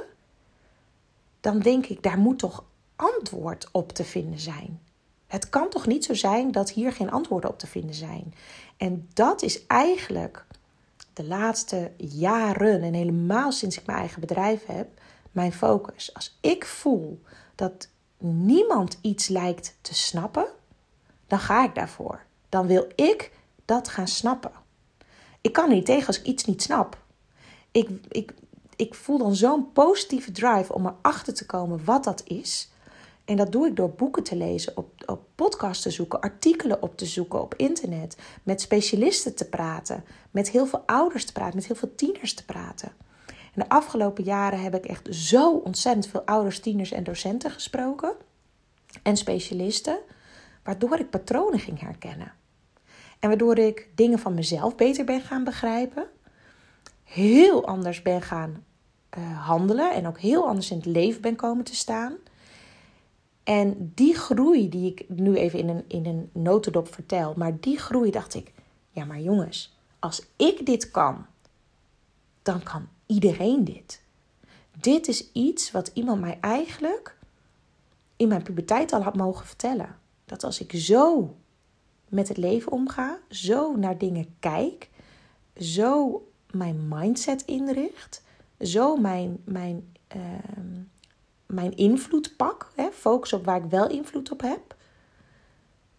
dan 1.40 1.58
denk 1.58 1.86
ik, 1.86 2.02
daar 2.02 2.18
moet 2.18 2.38
toch 2.38 2.64
antwoord 2.96 3.68
op 3.72 3.92
te 3.92 4.04
vinden 4.04 4.40
zijn. 4.40 4.80
Het 5.26 5.48
kan 5.48 5.68
toch 5.68 5.86
niet 5.86 6.04
zo 6.04 6.14
zijn 6.14 6.52
dat 6.52 6.70
hier 6.70 6.92
geen 6.92 7.10
antwoorden 7.10 7.50
op 7.50 7.58
te 7.58 7.66
vinden 7.66 7.94
zijn. 7.94 8.34
En 8.76 9.08
dat 9.12 9.42
is 9.42 9.66
eigenlijk 9.66 10.44
de 11.12 11.24
laatste 11.24 11.90
jaren 11.96 12.82
en 12.82 12.94
helemaal 12.94 13.52
sinds 13.52 13.78
ik 13.78 13.86
mijn 13.86 13.98
eigen 13.98 14.20
bedrijf 14.20 14.66
heb, 14.66 14.88
mijn 15.32 15.52
focus. 15.52 16.14
Als 16.14 16.38
ik 16.40 16.64
voel 16.64 17.20
dat 17.54 17.88
niemand 18.18 18.98
iets 19.00 19.28
lijkt 19.28 19.76
te 19.80 19.94
snappen, 19.94 20.46
dan 21.26 21.38
ga 21.38 21.64
ik 21.64 21.74
daarvoor. 21.74 22.24
Dan 22.48 22.66
wil 22.66 22.86
ik 22.94 23.32
dat 23.64 23.88
gaan 23.88 24.08
snappen. 24.08 24.52
Ik 25.40 25.52
kan 25.52 25.68
er 25.68 25.74
niet 25.74 25.86
tegen 25.86 26.06
als 26.06 26.18
ik 26.18 26.26
iets 26.26 26.44
niet 26.44 26.62
snap. 26.62 27.04
Ik, 27.76 27.88
ik, 28.08 28.32
ik 28.76 28.94
voel 28.94 29.18
dan 29.18 29.34
zo'n 29.34 29.72
positieve 29.72 30.32
drive 30.32 30.72
om 30.72 30.86
erachter 30.86 31.34
te 31.34 31.46
komen 31.46 31.84
wat 31.84 32.04
dat 32.04 32.22
is. 32.24 32.70
En 33.24 33.36
dat 33.36 33.52
doe 33.52 33.66
ik 33.66 33.76
door 33.76 33.90
boeken 33.90 34.22
te 34.22 34.36
lezen, 34.36 34.76
op, 34.76 34.88
op 35.06 35.26
podcasts 35.34 35.82
te 35.82 35.90
zoeken, 35.90 36.20
artikelen 36.20 36.82
op 36.82 36.96
te 36.96 37.06
zoeken 37.06 37.40
op 37.40 37.54
internet, 37.54 38.16
met 38.42 38.60
specialisten 38.60 39.34
te 39.34 39.48
praten, 39.48 40.04
met 40.30 40.50
heel 40.50 40.66
veel 40.66 40.82
ouders 40.86 41.24
te 41.24 41.32
praten, 41.32 41.56
met 41.56 41.66
heel 41.66 41.76
veel 41.76 41.94
tieners 41.94 42.34
te 42.34 42.44
praten. 42.44 42.92
En 43.26 43.62
de 43.62 43.68
afgelopen 43.68 44.24
jaren 44.24 44.62
heb 44.62 44.74
ik 44.74 44.86
echt 44.86 45.14
zo 45.14 45.52
ontzettend 45.52 46.06
veel 46.06 46.22
ouders, 46.22 46.60
tieners 46.60 46.92
en 46.92 47.04
docenten 47.04 47.50
gesproken 47.50 48.14
en 49.02 49.16
specialisten, 49.16 49.98
waardoor 50.62 50.98
ik 50.98 51.10
patronen 51.10 51.60
ging 51.60 51.80
herkennen. 51.80 52.32
En 53.18 53.28
waardoor 53.28 53.58
ik 53.58 53.88
dingen 53.94 54.18
van 54.18 54.34
mezelf 54.34 54.74
beter 54.74 55.04
ben 55.04 55.20
gaan 55.20 55.44
begrijpen, 55.44 56.08
heel 57.06 57.66
anders 57.66 58.02
ben 58.02 58.22
gaan 58.22 58.64
uh, 59.18 59.46
handelen 59.46 59.94
en 59.94 60.06
ook 60.06 60.18
heel 60.18 60.46
anders 60.46 60.70
in 60.70 60.76
het 60.76 60.86
leven 60.86 61.20
ben 61.20 61.36
komen 61.36 61.64
te 61.64 61.74
staan. 61.74 62.16
En 63.44 63.92
die 63.94 64.14
groei 64.14 64.68
die 64.68 64.90
ik 64.90 65.08
nu 65.08 65.36
even 65.36 65.58
in 65.58 65.68
een, 65.68 65.84
in 65.88 66.06
een 66.06 66.30
notendop 66.32 66.94
vertel, 66.94 67.34
maar 67.36 67.60
die 67.60 67.78
groei 67.78 68.10
dacht 68.10 68.34
ik, 68.34 68.52
ja 68.90 69.04
maar 69.04 69.20
jongens, 69.20 69.76
als 69.98 70.26
ik 70.36 70.66
dit 70.66 70.90
kan, 70.90 71.26
dan 72.42 72.62
kan 72.62 72.88
iedereen 73.06 73.64
dit. 73.64 74.02
Dit 74.80 75.08
is 75.08 75.32
iets 75.32 75.70
wat 75.70 75.90
iemand 75.94 76.20
mij 76.20 76.38
eigenlijk 76.40 77.16
in 78.16 78.28
mijn 78.28 78.42
puberteit 78.42 78.92
al 78.92 79.02
had 79.02 79.16
mogen 79.16 79.46
vertellen. 79.46 79.98
Dat 80.24 80.44
als 80.44 80.60
ik 80.60 80.72
zo 80.74 81.34
met 82.08 82.28
het 82.28 82.36
leven 82.36 82.72
omga, 82.72 83.18
zo 83.30 83.76
naar 83.76 83.98
dingen 83.98 84.36
kijk, 84.40 84.88
zo 85.56 86.25
mijn 86.50 86.88
mindset 86.88 87.42
inricht, 87.42 88.22
zo 88.60 88.96
mijn, 88.96 89.42
mijn, 89.44 89.96
uh, 90.16 90.22
mijn 91.46 91.76
invloed 91.76 92.36
pak, 92.36 92.72
hè, 92.74 92.90
focus 92.92 93.32
op 93.32 93.44
waar 93.44 93.64
ik 93.64 93.70
wel 93.70 93.88
invloed 93.88 94.30
op 94.30 94.40
heb, 94.40 94.76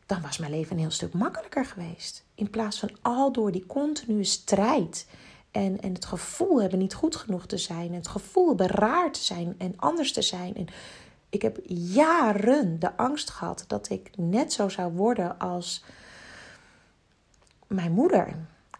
dan 0.05 0.21
was 0.21 0.37
mijn 0.37 0.51
leven 0.51 0.71
een 0.71 0.81
heel 0.81 0.91
stuk 0.91 1.13
makkelijker 1.13 1.65
geweest. 1.65 2.25
In 2.35 2.49
plaats 2.49 2.79
van 2.79 2.89
al 3.01 3.31
door 3.31 3.51
die 3.51 3.65
continue 3.65 4.23
strijd 4.23 5.07
en, 5.51 5.81
en 5.81 5.93
het 5.93 6.05
gevoel 6.05 6.61
hebben 6.61 6.79
niet 6.79 6.93
goed 6.93 7.15
genoeg 7.15 7.45
te 7.45 7.57
zijn, 7.57 7.93
het 7.93 8.07
gevoel 8.07 8.47
hebben 8.47 8.67
raar 8.67 9.11
te 9.11 9.23
zijn 9.23 9.55
en 9.57 9.73
anders 9.75 10.13
te 10.13 10.21
zijn. 10.21 10.55
En 10.55 10.67
ik 11.29 11.41
heb 11.41 11.59
jaren 11.69 12.79
de 12.79 12.97
angst 12.97 13.29
gehad 13.29 13.63
dat 13.67 13.89
ik 13.89 14.09
net 14.17 14.53
zo 14.53 14.69
zou 14.69 14.93
worden 14.93 15.39
als 15.39 15.83
mijn 17.67 17.91
moeder. 17.91 18.35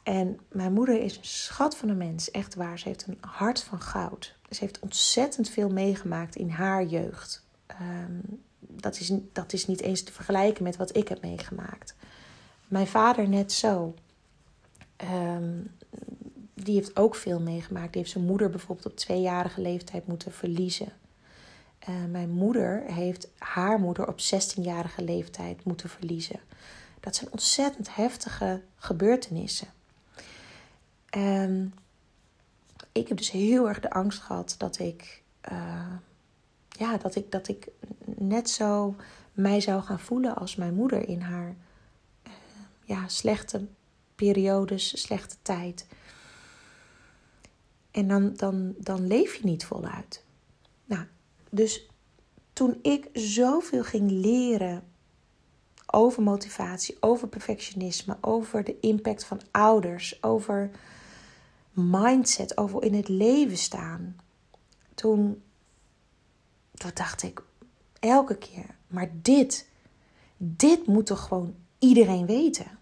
En 0.08 0.39
mijn 0.52 0.74
moeder 0.74 1.02
is 1.02 1.17
een 1.17 1.26
schat 1.26 1.78
van 1.78 1.89
een 1.89 1.98
mens, 1.98 2.32
echt 2.32 2.56
waar. 2.56 2.80
Ze 2.80 2.88
heeft 2.88 3.08
een 3.08 3.17
hart 3.22 3.63
van 3.63 3.82
goud. 3.82 4.36
Ze 4.50 4.58
heeft 4.60 4.80
ontzettend 4.80 5.50
veel 5.50 5.70
meegemaakt 5.70 6.36
in 6.36 6.50
haar 6.50 6.86
jeugd. 6.86 7.46
Ehm, 7.65 8.20
dat, 8.60 9.00
is, 9.00 9.12
dat 9.34 9.54
is 9.54 9.67
niet 9.67 9.82
eens 9.82 10.04
te 10.04 10.12
vergelijken 10.12 10.63
met 10.63 10.76
wat 10.78 10.96
ik 10.96 11.08
heb 11.08 11.22
meegemaakt. 11.22 11.96
Mijn 12.67 12.88
vader 12.88 13.30
net 13.30 13.52
zo. 13.52 13.93
Ehm, 14.96 15.60
die 16.54 16.76
heeft 16.76 16.98
ook 16.98 17.15
veel 17.15 17.39
meegemaakt. 17.39 17.91
Die 17.91 18.02
heeft 18.02 18.13
zijn 18.13 18.26
moeder 18.26 18.50
bijvoorbeeld 18.50 18.88
op 18.88 18.98
tweejarige 18.98 19.62
leeftijd 19.62 20.08
moeten 20.08 20.32
verliezen. 20.32 20.91
Uh, 21.89 21.96
mijn 22.10 22.30
moeder 22.30 22.84
heeft 22.86 23.28
haar 23.38 23.80
moeder 23.80 24.08
op 24.08 24.20
16-jarige 24.20 25.04
leeftijd 25.04 25.63
moeten 25.63 25.89
verliezen. 25.89 26.39
Dat 27.00 27.15
zijn 27.15 27.32
ontzettend 27.32 27.96
heftige 27.96 28.62
gebeurtenissen. 28.76 29.76
En 31.17 31.73
ik 32.91 33.08
heb 33.08 33.17
dus 33.17 33.32
heel 33.32 33.67
erg 33.67 33.80
de 33.80 33.89
angst 33.89 34.19
gehad 34.19 34.56
dat 34.58 34.80
ik, 34.80 35.23
uh, 35.51 35.93
ja, 36.69 36.97
dat 36.97 37.15
ik, 37.15 37.32
dat 37.32 37.47
ik 37.47 37.67
net 38.06 38.49
zo 38.49 38.95
mij 39.34 39.62
zou 39.62 39.82
gaan 39.82 39.99
voelen 39.99 40.36
als 40.36 40.56
mijn 40.56 40.73
moeder 40.73 41.08
in 41.08 41.21
haar 41.21 41.56
uh, 42.27 42.34
ja, 42.84 43.08
slechte 43.08 43.67
periodes, 44.15 45.01
slechte 45.01 45.36
tijd. 45.41 45.88
En 47.91 48.08
dan, 48.08 48.34
dan, 48.36 48.75
dan 48.77 49.08
leef 49.08 49.36
je 49.36 49.45
niet 49.45 49.65
voluit. 49.65 50.23
Nou, 50.86 51.06
dus 51.49 51.89
toen 52.53 52.80
ik 52.82 53.10
zoveel 53.13 53.84
ging 53.84 54.12
leren 54.12 54.84
over 55.86 56.23
motivatie, 56.23 56.97
over 56.99 57.27
perfectionisme, 57.27 58.17
over 58.21 58.63
de 58.63 58.80
impact 58.80 59.25
van 59.25 59.41
ouders, 59.51 60.23
over 60.23 60.71
mindset, 61.78 62.58
over 62.58 62.84
in 62.84 62.94
het 62.94 63.08
leven 63.08 63.58
staan. 63.58 64.16
Toen, 64.96 65.42
dacht 66.94 67.24
ik, 67.24 67.42
Elke 68.00 68.38
keer. 68.38 68.76
Maar 68.88 69.10
dit, 69.22 69.68
dit 70.38 70.88
moet 70.88 71.06
toch 71.06 71.28
gewoon 71.28 71.56
iedereen 71.80 72.26
weten? 72.26 72.78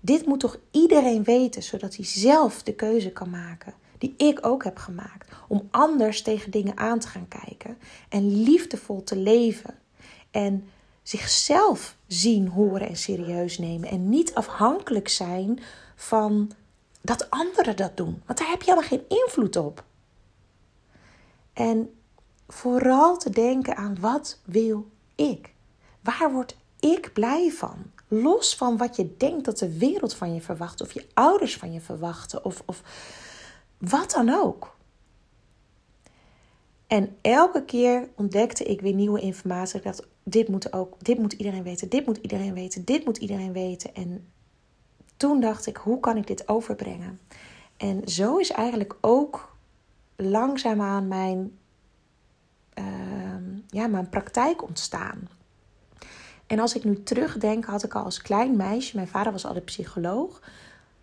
Dit 0.00 0.26
moet 0.26 0.40
toch 0.40 0.58
iedereen 0.70 1.24
weten, 1.24 1.62
zodat 1.62 1.96
hij 1.96 2.04
zelf 2.04 2.62
de 2.62 2.74
keuze 2.74 3.10
kan 3.10 3.30
maken, 3.30 3.74
die 3.98 4.14
ik 4.16 4.46
ook 4.46 4.64
heb 4.64 4.76
gemaakt, 4.76 5.32
om 5.48 5.68
anders 5.70 6.22
tegen 6.22 6.50
dingen 6.50 6.76
aan 6.76 6.98
te 6.98 7.08
gaan 7.08 7.28
kijken 7.28 7.78
en 8.08 8.42
liefdevol 8.42 9.04
te 9.04 9.16
leven 9.16 9.74
en 10.30 10.68
zichzelf 11.02 11.96
zien, 12.06 12.48
horen 12.48 12.88
en 12.88 12.96
serieus 12.96 13.58
nemen 13.58 13.88
en 13.88 14.08
niet 14.08 14.34
afhankelijk 14.34 15.08
zijn 15.08 15.60
van 15.96 16.50
dat 17.06 17.30
anderen 17.30 17.76
dat 17.76 17.96
doen, 17.96 18.22
want 18.26 18.38
daar 18.38 18.48
heb 18.48 18.62
je 18.62 18.70
helemaal 18.70 18.88
geen 18.88 19.08
invloed 19.08 19.56
op. 19.56 19.84
En 21.52 21.94
vooral 22.48 23.16
te 23.16 23.30
denken 23.30 23.76
aan 23.76 24.00
wat 24.00 24.40
wil 24.44 24.90
ik? 25.14 25.54
Waar 26.00 26.32
word 26.32 26.56
ik 26.80 27.12
blij 27.12 27.50
van? 27.50 27.90
Los 28.08 28.56
van 28.56 28.76
wat 28.76 28.96
je 28.96 29.16
denkt 29.16 29.44
dat 29.44 29.58
de 29.58 29.78
wereld 29.78 30.14
van 30.14 30.34
je 30.34 30.40
verwacht, 30.40 30.80
of 30.80 30.92
je 30.92 31.06
ouders 31.14 31.56
van 31.56 31.72
je 31.72 31.80
verwachten, 31.80 32.44
of, 32.44 32.62
of 32.66 32.82
wat 33.78 34.10
dan 34.10 34.28
ook. 34.28 34.74
En 36.86 37.16
elke 37.20 37.64
keer 37.64 38.08
ontdekte 38.16 38.64
ik 38.64 38.80
weer 38.80 38.94
nieuwe 38.94 39.20
informatie. 39.20 39.78
Ik 39.78 39.84
dacht, 39.84 40.06
dit 40.22 40.48
moet, 40.48 40.72
ook, 40.72 40.94
dit 40.98 41.18
moet 41.18 41.32
iedereen 41.32 41.62
weten, 41.62 41.88
dit 41.88 42.06
moet 42.06 42.16
iedereen 42.16 42.54
weten, 42.54 42.84
dit 42.84 43.04
moet 43.04 43.16
iedereen 43.16 43.52
weten. 43.52 43.94
En 43.94 44.26
toen 45.16 45.40
dacht 45.40 45.66
ik, 45.66 45.76
hoe 45.76 46.00
kan 46.00 46.16
ik 46.16 46.26
dit 46.26 46.48
overbrengen? 46.48 47.20
En 47.76 48.08
zo 48.08 48.36
is 48.36 48.50
eigenlijk 48.50 48.96
ook 49.00 49.56
langzaamaan 50.16 51.08
mijn, 51.08 51.58
uh, 52.78 52.84
ja, 53.68 53.86
mijn 53.86 54.08
praktijk 54.08 54.62
ontstaan. 54.62 55.28
En 56.46 56.58
als 56.58 56.74
ik 56.74 56.84
nu 56.84 57.02
terugdenk, 57.02 57.64
had 57.64 57.82
ik 57.82 57.94
al 57.94 58.04
als 58.04 58.22
klein 58.22 58.56
meisje, 58.56 58.96
mijn 58.96 59.08
vader 59.08 59.32
was 59.32 59.46
altijd 59.46 59.64
psycholoog, 59.64 60.40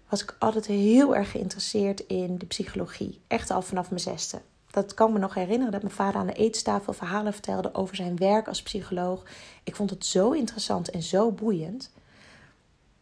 was 0.09 0.23
ik 0.23 0.35
altijd 0.39 0.65
heel 0.65 1.15
erg 1.15 1.31
geïnteresseerd 1.31 1.99
in 1.99 2.37
de 2.37 2.45
psychologie. 2.45 3.21
Echt 3.27 3.51
al 3.51 3.61
vanaf 3.61 3.89
mijn 3.89 4.01
zesde. 4.01 4.41
Dat 4.71 4.93
kan 4.93 5.13
me 5.13 5.19
nog 5.19 5.33
herinneren 5.33 5.71
dat 5.71 5.81
mijn 5.81 5.93
vader 5.93 6.19
aan 6.19 6.27
de 6.27 6.33
eettafel 6.33 6.93
verhalen 6.93 7.33
vertelde 7.33 7.73
over 7.73 7.95
zijn 7.95 8.17
werk 8.17 8.47
als 8.47 8.63
psycholoog. 8.63 9.23
Ik 9.63 9.75
vond 9.75 9.89
het 9.89 10.05
zo 10.05 10.31
interessant 10.31 10.89
en 10.89 11.03
zo 11.03 11.31
boeiend 11.31 11.91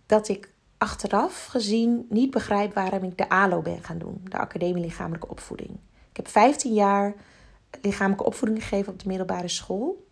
dat 0.05 0.27
ik 0.27 0.49
achteraf 0.81 1.45
gezien 1.45 2.05
niet 2.09 2.31
begrijp 2.31 2.73
waarom 2.73 3.03
ik 3.03 3.17
de 3.17 3.29
ALO 3.29 3.61
ben 3.61 3.83
gaan 3.83 3.97
doen, 3.97 4.21
de 4.23 4.37
Academie 4.37 4.83
Lichamelijke 4.83 5.27
Opvoeding. 5.27 5.69
Ik 6.09 6.17
heb 6.17 6.27
15 6.27 6.73
jaar 6.73 7.13
lichamelijke 7.81 8.23
opvoeding 8.23 8.61
gegeven 8.63 8.93
op 8.93 8.99
de 8.99 9.07
middelbare 9.07 9.47
school. 9.47 10.07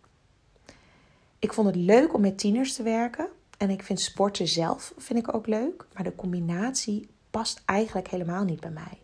Ik 1.38 1.52
vond 1.52 1.66
het 1.66 1.76
leuk 1.76 2.14
om 2.14 2.20
met 2.20 2.38
tieners 2.38 2.74
te 2.74 2.82
werken. 2.82 3.28
En 3.58 3.70
ik 3.70 3.82
vind 3.82 4.00
sporten 4.00 4.48
zelf 4.48 4.94
vind 4.96 5.18
ik 5.18 5.34
ook 5.34 5.46
leuk. 5.46 5.86
Maar 5.94 6.04
de 6.04 6.14
combinatie 6.14 7.08
past 7.30 7.62
eigenlijk 7.64 8.08
helemaal 8.08 8.44
niet 8.44 8.60
bij 8.60 8.70
mij. 8.70 8.98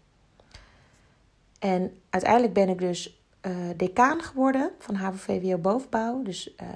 En 1.59 1.97
uiteindelijk 2.11 2.53
ben 2.53 2.69
ik 2.69 2.79
dus 2.79 3.16
uh, 3.47 3.53
decaan 3.77 4.21
geworden 4.21 4.71
van 4.79 4.95
HAVO-VWO 4.95 5.59
bovenbouw. 5.59 6.23
Dus 6.23 6.55
uh, 6.63 6.69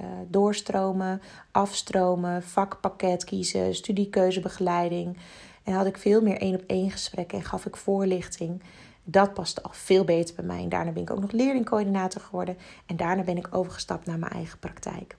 uh, 0.00 0.06
doorstromen, 0.28 1.22
afstromen, 1.50 2.42
vakpakket 2.42 3.24
kiezen, 3.24 3.74
studiekeuzebegeleiding. 3.74 5.16
En 5.62 5.72
had 5.72 5.86
ik 5.86 5.96
veel 5.96 6.22
meer 6.22 6.38
één 6.38 6.54
op 6.54 6.62
één 6.66 6.90
gesprekken 6.90 7.38
en 7.38 7.44
gaf 7.44 7.66
ik 7.66 7.76
voorlichting. 7.76 8.62
Dat 9.04 9.34
paste 9.34 9.62
al 9.62 9.72
veel 9.72 10.04
beter 10.04 10.34
bij 10.34 10.44
mij. 10.44 10.62
En 10.62 10.68
daarna 10.68 10.90
ben 10.90 11.02
ik 11.02 11.10
ook 11.10 11.20
nog 11.20 11.32
leerlingcoördinator 11.32 12.20
geworden. 12.20 12.58
En 12.86 12.96
daarna 12.96 13.22
ben 13.22 13.36
ik 13.36 13.48
overgestapt 13.50 14.06
naar 14.06 14.18
mijn 14.18 14.32
eigen 14.32 14.58
praktijk. 14.58 15.16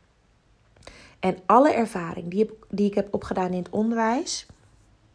En 1.20 1.38
alle 1.46 1.74
ervaring 1.74 2.30
die, 2.30 2.50
die 2.70 2.88
ik 2.88 2.96
heb 2.96 3.14
opgedaan 3.14 3.52
in 3.52 3.58
het 3.58 3.70
onderwijs, 3.70 4.46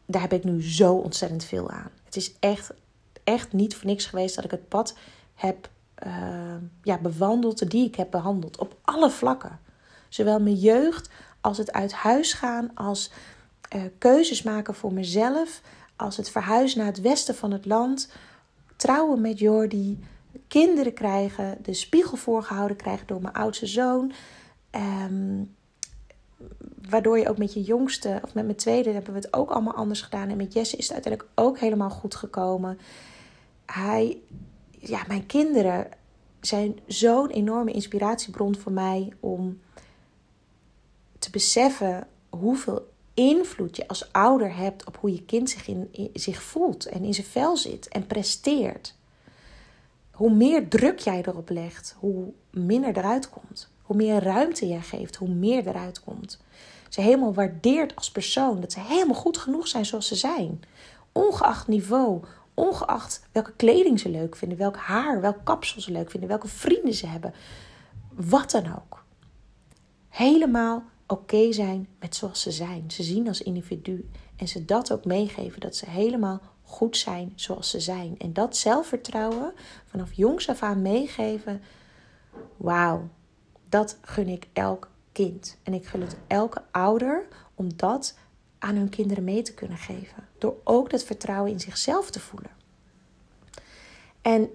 daar 0.07 0.21
heb 0.21 0.33
ik 0.33 0.45
nu 0.45 0.63
zo 0.63 0.95
ontzettend 0.95 1.45
veel 1.45 1.71
aan. 1.71 1.91
Het 2.05 2.17
is 2.17 2.35
echt, 2.41 2.73
echt 3.25 3.53
niet 3.53 3.77
voor 3.77 3.87
niks 3.87 4.07
geweest 4.07 4.35
dat 4.35 4.45
ik 4.45 4.51
het 4.51 4.69
pad 4.69 4.95
heb 5.35 5.71
uh, 6.07 6.55
ja, 6.83 6.99
bewandeld, 6.99 7.71
die 7.71 7.87
ik 7.87 7.95
heb 7.95 8.11
behandeld. 8.11 8.59
Op 8.59 8.77
alle 8.83 9.11
vlakken. 9.11 9.61
Zowel 10.09 10.41
mijn 10.41 10.57
jeugd 10.57 11.11
als 11.41 11.59
het 11.59 11.73
uit 11.73 11.93
huis 11.93 12.33
gaan, 12.33 12.71
als 12.75 13.11
uh, 13.77 13.83
keuzes 13.99 14.43
maken 14.43 14.75
voor 14.75 14.93
mezelf, 14.93 15.61
als 15.97 16.17
het 16.17 16.31
verhuizen 16.31 16.79
naar 16.79 16.87
het 16.87 17.01
westen 17.01 17.35
van 17.35 17.51
het 17.51 17.67
land 17.67 18.09
trouwen 18.77 19.21
met 19.21 19.39
Jordi, 19.39 20.05
kinderen 20.49 20.95
krijgen, 20.95 21.59
de 21.63 21.75
spiegel 21.75 22.17
voorgehouden 22.17 22.77
krijgen 22.77 23.07
door 23.07 23.21
mijn 23.21 23.35
oudste 23.35 23.67
zoon. 23.67 24.13
Um, 24.71 25.55
waardoor 26.89 27.19
je 27.19 27.29
ook 27.29 27.39
met 27.39 27.55
je 27.55 27.63
jongste, 27.63 28.21
of 28.23 28.35
met 28.35 28.45
mijn 28.45 28.57
tweede, 28.57 28.91
hebben 28.91 29.13
we 29.13 29.19
het 29.19 29.33
ook 29.33 29.51
allemaal 29.51 29.75
anders 29.75 30.01
gedaan. 30.03 30.29
En 30.29 30.37
met 30.37 30.53
Jesse 30.53 30.77
is 30.77 30.85
het 30.85 30.93
uiteindelijk 30.93 31.33
ook 31.35 31.59
helemaal 31.59 31.91
goed 31.91 32.15
gekomen. 32.15 32.79
Hij, 33.67 34.19
ja, 34.89 35.05
mijn 35.07 35.27
kinderen 35.27 35.89
zijn 36.41 36.79
zo'n 36.87 37.29
enorme 37.29 37.73
inspiratiebron 37.73 38.57
voor 38.57 38.73
mij 38.73 39.13
om 39.21 39.61
te 41.19 41.31
beseffen 41.31 42.07
hoeveel 42.29 42.91
invloed 43.15 43.77
je 43.77 43.89
als 43.89 44.13
ouder 44.13 44.57
hebt 44.57 44.85
op 44.85 44.97
hoe 44.97 45.13
je 45.13 45.25
kind 45.25 45.51
zich, 45.51 45.69
in, 45.69 45.91
zich 46.15 46.43
voelt 46.43 46.87
en 46.87 47.05
in 47.05 47.15
zijn 47.15 47.27
vel 47.27 47.57
zit 47.57 47.89
en 47.89 48.07
presteert. 48.07 48.95
Hoe 50.11 50.35
meer 50.35 50.69
druk 50.69 50.99
jij 50.99 51.23
erop 51.25 51.49
legt, 51.49 51.97
hoe 51.99 52.33
minder 52.51 52.97
eruit 52.97 53.31
komt. 53.31 53.71
Hoe 53.83 53.97
meer 53.97 54.23
ruimte 54.23 54.67
jij 54.69 54.81
geeft, 54.81 55.17
hoe 55.17 55.29
meer 55.29 55.67
eruit 55.67 56.01
komt. 56.01 56.41
Ze 56.89 57.01
helemaal 57.01 57.35
waardeert 57.35 57.97
als 57.97 58.11
persoon, 58.11 58.61
dat 58.61 58.73
ze 58.73 58.81
helemaal 58.81 59.15
goed 59.15 59.39
genoeg 59.39 59.69
zijn 59.69 59.87
zoals 59.87 60.09
ze 60.09 60.15
zijn. 60.15 60.63
Ongeacht 61.13 61.69
niveau, 61.69 62.23
ongeacht 62.63 63.27
welke 63.33 63.53
kleding 63.53 64.01
ze 64.01 64.09
leuk 64.09 64.37
vinden, 64.37 64.59
welk 64.59 64.77
haar, 64.77 65.21
welk 65.21 65.45
kapsel 65.45 65.81
ze 65.81 65.93
leuk 65.93 66.11
vinden, 66.11 66.29
welke 66.29 66.49
vrienden 66.49 66.95
ze 66.95 67.07
hebben. 67.07 67.35
Wat 68.15 68.51
dan 68.51 68.67
ook. 68.77 69.05
Helemaal 70.09 70.83
oké 71.07 71.53
zijn 71.53 71.89
met 72.01 72.17
zoals 72.17 72.41
ze 72.41 72.51
zijn. 72.51 72.91
Ze 72.91 73.03
zien 73.03 73.29
als 73.29 73.43
individu. 73.43 74.09
En 74.37 74.49
ze 74.49 74.65
dat 74.65 74.93
ook 74.93 75.05
meegeven, 75.05 75.61
dat 75.61 75.77
ze 75.77 75.91
helemaal 75.91 76.41
goed 76.63 76.97
zijn 76.97 77.33
zoals 77.35 77.71
ze 77.71 77.81
zijn. 77.81 78.15
En 78.19 78.33
dat 78.33 78.57
zelfvertrouwen 78.57 79.53
vanaf 79.87 80.13
jongs 80.13 80.49
af 80.49 80.63
aan 80.63 80.83
meegeven. 80.83 81.63
Wauw, 82.57 83.09
dat 83.69 83.99
gun 84.01 84.29
ik 84.29 84.49
elk 84.53 84.91
kind. 85.13 85.59
En 85.63 85.75
ik 85.75 85.87
gun 85.87 86.01
het 86.01 86.17
elke 86.27 86.63
ouder 86.71 87.27
om 87.55 87.77
dat 87.77 88.17
aan 88.63 88.77
hun 88.77 88.89
kinderen 88.89 89.25
mee 89.25 89.43
te 89.43 89.55
kunnen 89.55 89.79
geven. 89.79 90.29
Door 90.39 90.57
ook 90.65 90.91
dat 90.91 91.05
vertrouwen 91.05 91.53
in 91.53 91.61
zichzelf 91.61 92.11
te 92.11 92.21
voelen. 92.21 92.51
En 94.23 94.51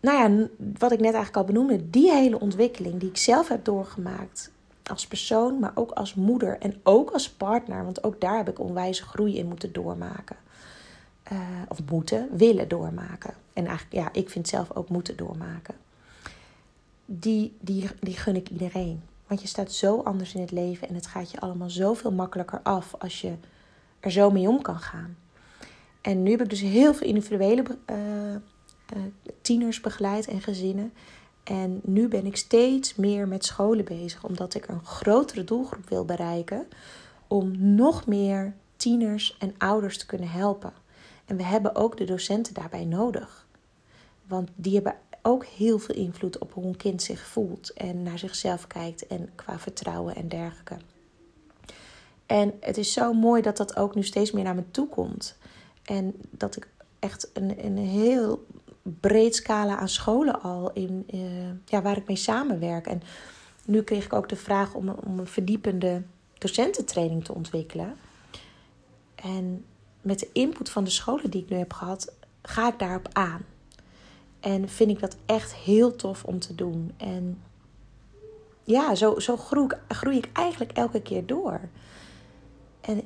nou 0.00 0.18
ja, 0.18 0.48
wat 0.78 0.92
ik 0.92 1.00
net 1.00 1.14
eigenlijk 1.14 1.36
al 1.36 1.44
benoemde, 1.44 1.90
die 1.90 2.12
hele 2.12 2.40
ontwikkeling 2.40 3.00
die 3.00 3.08
ik 3.08 3.16
zelf 3.16 3.48
heb 3.48 3.64
doorgemaakt 3.64 4.50
als 4.82 5.06
persoon, 5.06 5.58
maar 5.58 5.72
ook 5.74 5.90
als 5.90 6.14
moeder 6.14 6.58
en 6.58 6.80
ook 6.82 7.10
als 7.10 7.30
partner. 7.30 7.84
Want 7.84 8.04
ook 8.04 8.20
daar 8.20 8.36
heb 8.36 8.48
ik 8.48 8.60
onwijze 8.60 9.02
groei 9.02 9.38
in 9.38 9.48
moeten 9.48 9.72
doormaken. 9.72 10.36
Uh, 11.32 11.38
of 11.68 11.78
moeten, 11.90 12.28
willen 12.32 12.68
doormaken. 12.68 13.34
En 13.52 13.66
eigenlijk, 13.66 13.96
ja, 14.02 14.20
ik 14.20 14.30
vind 14.30 14.48
zelf 14.48 14.76
ook 14.76 14.88
moeten 14.88 15.16
doormaken. 15.16 15.74
Die, 17.04 17.56
die, 17.60 17.88
die 18.00 18.16
gun 18.16 18.36
ik 18.36 18.48
iedereen. 18.48 19.02
Want 19.26 19.40
je 19.40 19.46
staat 19.46 19.72
zo 19.72 20.00
anders 20.00 20.34
in 20.34 20.40
het 20.40 20.50
leven 20.50 20.88
en 20.88 20.94
het 20.94 21.06
gaat 21.06 21.30
je 21.30 21.40
allemaal 21.40 21.70
zoveel 21.70 22.12
makkelijker 22.12 22.60
af 22.62 22.94
als 22.98 23.20
je 23.20 23.32
er 24.00 24.10
zo 24.10 24.30
mee 24.30 24.48
om 24.48 24.62
kan 24.62 24.78
gaan. 24.78 25.16
En 26.00 26.22
nu 26.22 26.30
heb 26.30 26.40
ik 26.40 26.50
dus 26.50 26.60
heel 26.60 26.94
veel 26.94 27.06
individuele 27.06 27.62
uh, 27.90 27.96
uh, 27.96 28.38
tieners 29.40 29.80
begeleid 29.80 30.26
en 30.26 30.40
gezinnen. 30.40 30.92
En 31.42 31.80
nu 31.84 32.08
ben 32.08 32.26
ik 32.26 32.36
steeds 32.36 32.94
meer 32.94 33.28
met 33.28 33.44
scholen 33.44 33.84
bezig, 33.84 34.24
omdat 34.24 34.54
ik 34.54 34.68
een 34.68 34.84
grotere 34.84 35.44
doelgroep 35.44 35.88
wil 35.88 36.04
bereiken. 36.04 36.68
Om 37.26 37.74
nog 37.74 38.06
meer 38.06 38.54
tieners 38.76 39.36
en 39.38 39.54
ouders 39.58 39.98
te 39.98 40.06
kunnen 40.06 40.28
helpen. 40.28 40.72
En 41.24 41.36
we 41.36 41.42
hebben 41.42 41.74
ook 41.74 41.96
de 41.96 42.04
docenten 42.04 42.54
daarbij 42.54 42.84
nodig. 42.84 43.46
Want 44.26 44.50
die 44.54 44.74
hebben 44.74 44.94
ook 45.26 45.44
heel 45.44 45.78
veel 45.78 45.94
invloed 45.94 46.38
op 46.38 46.52
hoe 46.52 46.64
een 46.64 46.76
kind 46.76 47.02
zich 47.02 47.26
voelt 47.26 47.72
en 47.72 48.02
naar 48.02 48.18
zichzelf 48.18 48.66
kijkt 48.66 49.06
en 49.06 49.28
qua 49.34 49.58
vertrouwen 49.58 50.14
en 50.14 50.28
dergelijke. 50.28 50.76
En 52.26 52.54
het 52.60 52.76
is 52.76 52.92
zo 52.92 53.12
mooi 53.12 53.42
dat 53.42 53.56
dat 53.56 53.76
ook 53.76 53.94
nu 53.94 54.02
steeds 54.02 54.30
meer 54.30 54.44
naar 54.44 54.54
me 54.54 54.70
toe 54.70 54.88
komt. 54.88 55.36
En 55.82 56.14
dat 56.30 56.56
ik 56.56 56.68
echt 56.98 57.30
een, 57.32 57.64
een 57.64 57.78
heel 57.78 58.46
breed 58.82 59.34
scala 59.34 59.76
aan 59.76 59.88
scholen 59.88 60.42
al 60.42 60.72
in, 60.72 61.04
uh, 61.14 61.20
ja, 61.64 61.82
waar 61.82 61.96
ik 61.96 62.06
mee 62.06 62.16
samenwerk. 62.16 62.86
En 62.86 63.02
nu 63.64 63.82
kreeg 63.82 64.04
ik 64.04 64.12
ook 64.12 64.28
de 64.28 64.36
vraag 64.36 64.74
om, 64.74 64.88
om 64.88 65.18
een 65.18 65.26
verdiepende 65.26 66.02
docententraining 66.38 67.24
te 67.24 67.34
ontwikkelen. 67.34 67.96
En 69.14 69.64
met 70.00 70.18
de 70.18 70.28
input 70.32 70.70
van 70.70 70.84
de 70.84 70.90
scholen 70.90 71.30
die 71.30 71.42
ik 71.42 71.48
nu 71.48 71.56
heb 71.56 71.72
gehad, 71.72 72.12
ga 72.42 72.68
ik 72.68 72.78
daarop 72.78 73.08
aan. 73.12 73.44
En 74.46 74.68
vind 74.68 74.90
ik 74.90 75.00
dat 75.00 75.16
echt 75.26 75.54
heel 75.54 75.96
tof 75.96 76.24
om 76.24 76.38
te 76.38 76.54
doen. 76.54 76.92
En 76.96 77.42
ja, 78.64 78.94
zo, 78.94 79.18
zo 79.18 79.36
groei, 79.36 79.66
ik, 79.66 79.78
groei 79.88 80.16
ik 80.16 80.30
eigenlijk 80.32 80.72
elke 80.72 81.02
keer 81.02 81.26
door. 81.26 81.60
En 82.80 83.04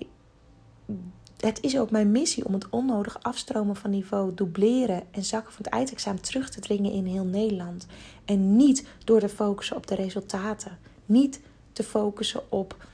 het 1.36 1.60
is 1.60 1.78
ook 1.78 1.90
mijn 1.90 2.10
missie 2.10 2.44
om 2.44 2.52
het 2.52 2.68
onnodig 2.68 3.22
afstromen 3.22 3.76
van 3.76 3.90
niveau, 3.90 4.34
dubleren 4.34 5.02
en 5.10 5.24
zakken 5.24 5.52
van 5.52 5.64
het 5.64 5.72
eindexamen 5.72 6.22
terug 6.22 6.50
te 6.50 6.60
dringen 6.60 6.92
in 6.92 7.06
heel 7.06 7.24
Nederland. 7.24 7.86
En 8.24 8.56
niet 8.56 8.88
door 9.04 9.20
te 9.20 9.28
focussen 9.28 9.76
op 9.76 9.86
de 9.86 9.94
resultaten. 9.94 10.78
Niet 11.06 11.40
te 11.72 11.82
focussen 11.82 12.52
op 12.52 12.86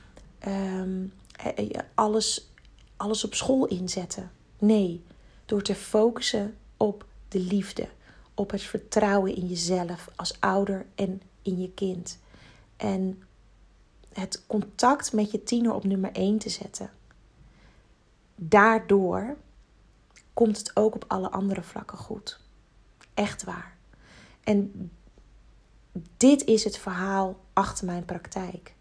um, 0.48 1.12
alles, 1.94 2.50
alles 2.96 3.24
op 3.24 3.34
school 3.34 3.66
inzetten. 3.66 4.30
Nee, 4.58 5.02
door 5.46 5.62
te 5.62 5.74
focussen 5.74 6.56
op 6.76 7.06
de 7.28 7.40
liefde. 7.40 7.88
Op 8.38 8.50
het 8.50 8.62
vertrouwen 8.62 9.36
in 9.36 9.46
jezelf 9.46 10.08
als 10.16 10.40
ouder 10.40 10.86
en 10.94 11.22
in 11.42 11.60
je 11.60 11.70
kind. 11.70 12.18
En 12.76 13.22
het 14.12 14.46
contact 14.46 15.12
met 15.12 15.30
je 15.30 15.42
tiener 15.42 15.74
op 15.74 15.84
nummer 15.84 16.12
1 16.12 16.38
te 16.38 16.48
zetten. 16.48 16.90
Daardoor 18.34 19.36
komt 20.32 20.58
het 20.58 20.76
ook 20.76 20.94
op 20.94 21.04
alle 21.08 21.30
andere 21.30 21.62
vlakken 21.62 21.98
goed. 21.98 22.40
Echt 23.14 23.44
waar. 23.44 23.76
En 24.44 24.90
dit 26.16 26.44
is 26.44 26.64
het 26.64 26.78
verhaal 26.78 27.40
achter 27.52 27.86
mijn 27.86 28.04
praktijk. 28.04 28.74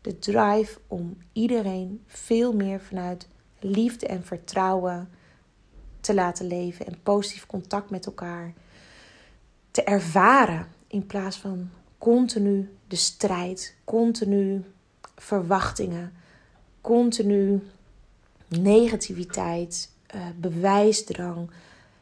De 0.00 0.18
drive 0.18 0.78
om 0.86 1.16
iedereen 1.32 2.02
veel 2.06 2.52
meer 2.52 2.80
vanuit 2.80 3.28
liefde 3.58 4.06
en 4.06 4.24
vertrouwen 4.24 5.10
te 6.00 6.14
laten 6.14 6.46
leven 6.46 6.86
en 6.86 7.02
positief 7.02 7.46
contact 7.46 7.90
met 7.90 8.06
elkaar 8.06 8.54
te 9.78 9.84
ervaren 9.84 10.66
in 10.86 11.06
plaats 11.06 11.36
van 11.36 11.70
continu 11.98 12.76
de 12.86 12.96
strijd, 12.96 13.74
continu 13.84 14.64
verwachtingen, 15.16 16.12
continu 16.80 17.62
negativiteit, 18.48 19.90
uh, 20.14 20.26
bewijsdrang, 20.36 21.50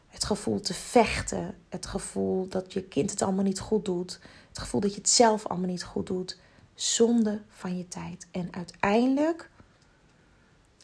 het 0.09 0.25
gevoel 0.25 0.61
te 0.61 0.75
vechten, 0.75 1.55
het 1.69 1.87
gevoel 1.87 2.49
dat 2.49 2.73
je 2.73 2.83
kind 2.83 3.11
het 3.11 3.23
allemaal 3.23 3.45
niet 3.45 3.61
goed 3.61 3.85
doet, 3.85 4.21
het 4.49 4.59
gevoel 4.59 4.81
dat 4.81 4.95
je 4.95 5.01
het 5.01 5.09
zelf 5.09 5.47
allemaal 5.47 5.71
niet 5.71 5.85
goed 5.85 6.07
doet, 6.07 6.39
zonde 6.75 7.41
van 7.49 7.77
je 7.77 7.89
tijd. 7.89 8.27
En 8.31 8.49
uiteindelijk, 8.51 9.51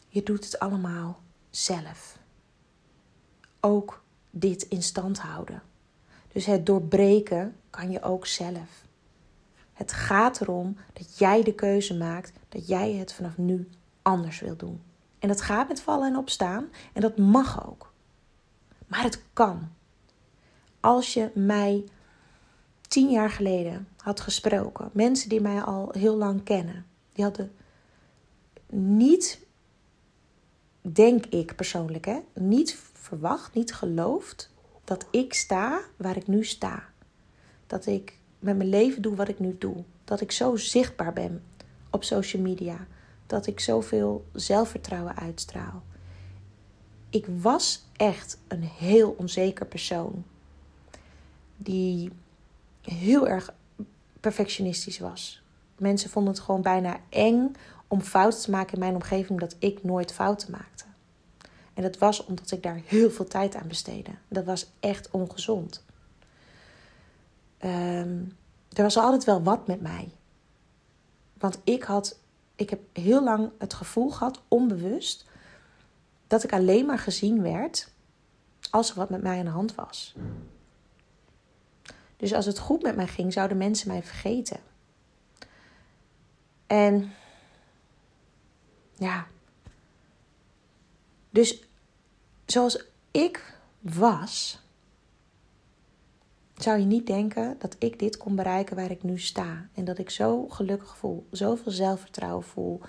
je 0.07 0.23
doet 0.23 0.45
het 0.45 0.59
allemaal 0.59 1.19
zelf. 1.49 2.17
Ook 3.59 4.03
dit 4.29 4.63
in 4.63 4.83
stand 4.83 5.19
houden. 5.19 5.61
Dus 6.33 6.45
het 6.45 6.65
doorbreken 6.65 7.55
kan 7.69 7.91
je 7.91 8.01
ook 8.01 8.25
zelf. 8.25 8.85
Het 9.73 9.93
gaat 9.93 10.41
erom 10.41 10.77
dat 10.93 11.17
jij 11.17 11.43
de 11.43 11.53
keuze 11.53 11.97
maakt 11.97 12.33
dat 12.49 12.67
jij 12.67 12.93
het 12.93 13.13
vanaf 13.13 13.37
nu 13.37 13.69
anders 14.01 14.39
wil 14.39 14.55
doen. 14.55 14.81
En 15.19 15.27
dat 15.27 15.41
gaat 15.41 15.67
met 15.67 15.81
vallen 15.81 16.07
en 16.07 16.17
opstaan 16.17 16.69
en 16.93 17.01
dat 17.01 17.17
mag 17.17 17.67
ook. 17.69 17.93
Maar 18.87 19.03
het 19.03 19.23
kan. 19.33 19.69
Als 20.79 21.13
je 21.13 21.31
mij 21.33 21.83
tien 22.81 23.09
jaar 23.09 23.29
geleden 23.29 23.87
had 23.97 24.19
gesproken, 24.19 24.89
mensen 24.93 25.29
die 25.29 25.41
mij 25.41 25.61
al 25.61 25.89
heel 25.91 26.15
lang 26.15 26.43
kennen, 26.43 26.85
die 27.13 27.23
hadden 27.23 27.51
niet, 28.69 29.45
denk 30.81 31.25
ik 31.25 31.55
persoonlijk, 31.55 32.05
hè, 32.05 32.19
niet 32.33 32.77
verwacht, 32.93 33.53
niet 33.53 33.73
geloofd 33.73 34.52
dat 34.83 35.05
ik 35.11 35.33
sta 35.33 35.81
waar 35.97 36.17
ik 36.17 36.27
nu 36.27 36.43
sta. 36.45 36.83
Dat 37.67 37.85
ik 37.85 38.17
met 38.39 38.57
mijn 38.57 38.69
leven 38.69 39.01
doe 39.01 39.15
wat 39.15 39.27
ik 39.27 39.39
nu 39.39 39.55
doe. 39.59 39.83
Dat 40.03 40.21
ik 40.21 40.31
zo 40.31 40.55
zichtbaar 40.55 41.13
ben 41.13 41.43
op 41.89 42.03
social 42.03 42.41
media. 42.41 42.87
Dat 43.27 43.47
ik 43.47 43.59
zoveel 43.59 44.25
zelfvertrouwen 44.33 45.15
uitstraal. 45.15 45.83
Ik 47.09 47.25
was 47.41 47.83
echt 47.97 48.37
een 48.47 48.63
heel 48.63 49.15
onzeker 49.17 49.65
persoon. 49.65 50.23
Die 51.57 52.11
heel 52.81 53.27
erg 53.27 53.53
perfectionistisch 54.19 54.99
was. 54.99 55.43
Mensen 55.77 56.09
vonden 56.09 56.33
het 56.33 56.41
gewoon 56.41 56.61
bijna 56.61 56.99
eng 57.09 57.55
om 57.87 58.01
fouten 58.01 58.41
te 58.41 58.51
maken 58.51 58.73
in 58.73 58.79
mijn 58.79 58.93
omgeving, 58.93 59.39
dat 59.39 59.55
ik 59.59 59.83
nooit 59.83 60.13
fouten 60.13 60.51
maakte. 60.51 60.83
En 61.73 61.83
dat 61.83 61.97
was 61.97 62.25
omdat 62.25 62.51
ik 62.51 62.63
daar 62.63 62.81
heel 62.85 63.11
veel 63.11 63.25
tijd 63.25 63.55
aan 63.55 63.67
besteedde. 63.67 64.11
Dat 64.27 64.45
was 64.45 64.71
echt 64.79 65.11
ongezond. 65.11 65.83
Um, 67.65 68.37
er 68.73 68.83
was 68.83 68.97
altijd 68.97 69.23
wel 69.23 69.43
wat 69.43 69.67
met 69.67 69.81
mij. 69.81 70.11
Want 71.37 71.59
ik 71.63 71.83
had, 71.83 72.19
ik 72.55 72.69
heb 72.69 72.79
heel 72.93 73.23
lang 73.23 73.51
het 73.57 73.73
gevoel 73.73 74.09
gehad, 74.09 74.41
onbewust, 74.47 75.25
dat 76.27 76.43
ik 76.43 76.53
alleen 76.53 76.85
maar 76.85 76.99
gezien 76.99 77.41
werd 77.41 77.91
als 78.69 78.89
er 78.89 78.95
wat 78.95 79.09
met 79.09 79.21
mij 79.21 79.39
aan 79.39 79.45
de 79.45 79.51
hand 79.51 79.75
was. 79.75 80.15
Dus 82.17 82.33
als 82.33 82.45
het 82.45 82.59
goed 82.59 82.81
met 82.81 82.95
mij 82.95 83.07
ging, 83.07 83.33
zouden 83.33 83.57
mensen 83.57 83.87
mij 83.87 84.03
vergeten. 84.03 84.59
En 86.67 87.13
ja. 88.97 89.27
Dus 91.33 91.63
zoals 92.45 92.85
ik 93.11 93.53
was, 93.79 94.59
zou 96.57 96.79
je 96.79 96.85
niet 96.85 97.07
denken 97.07 97.55
dat 97.59 97.75
ik 97.79 97.99
dit 97.99 98.17
kon 98.17 98.35
bereiken 98.35 98.75
waar 98.75 98.91
ik 98.91 99.03
nu 99.03 99.19
sta. 99.19 99.67
En 99.73 99.85
dat 99.85 99.97
ik 99.97 100.09
zo 100.09 100.47
gelukkig 100.47 100.97
voel, 100.97 101.25
zoveel 101.31 101.71
zelfvertrouwen 101.71 102.43
voel. 102.43 102.81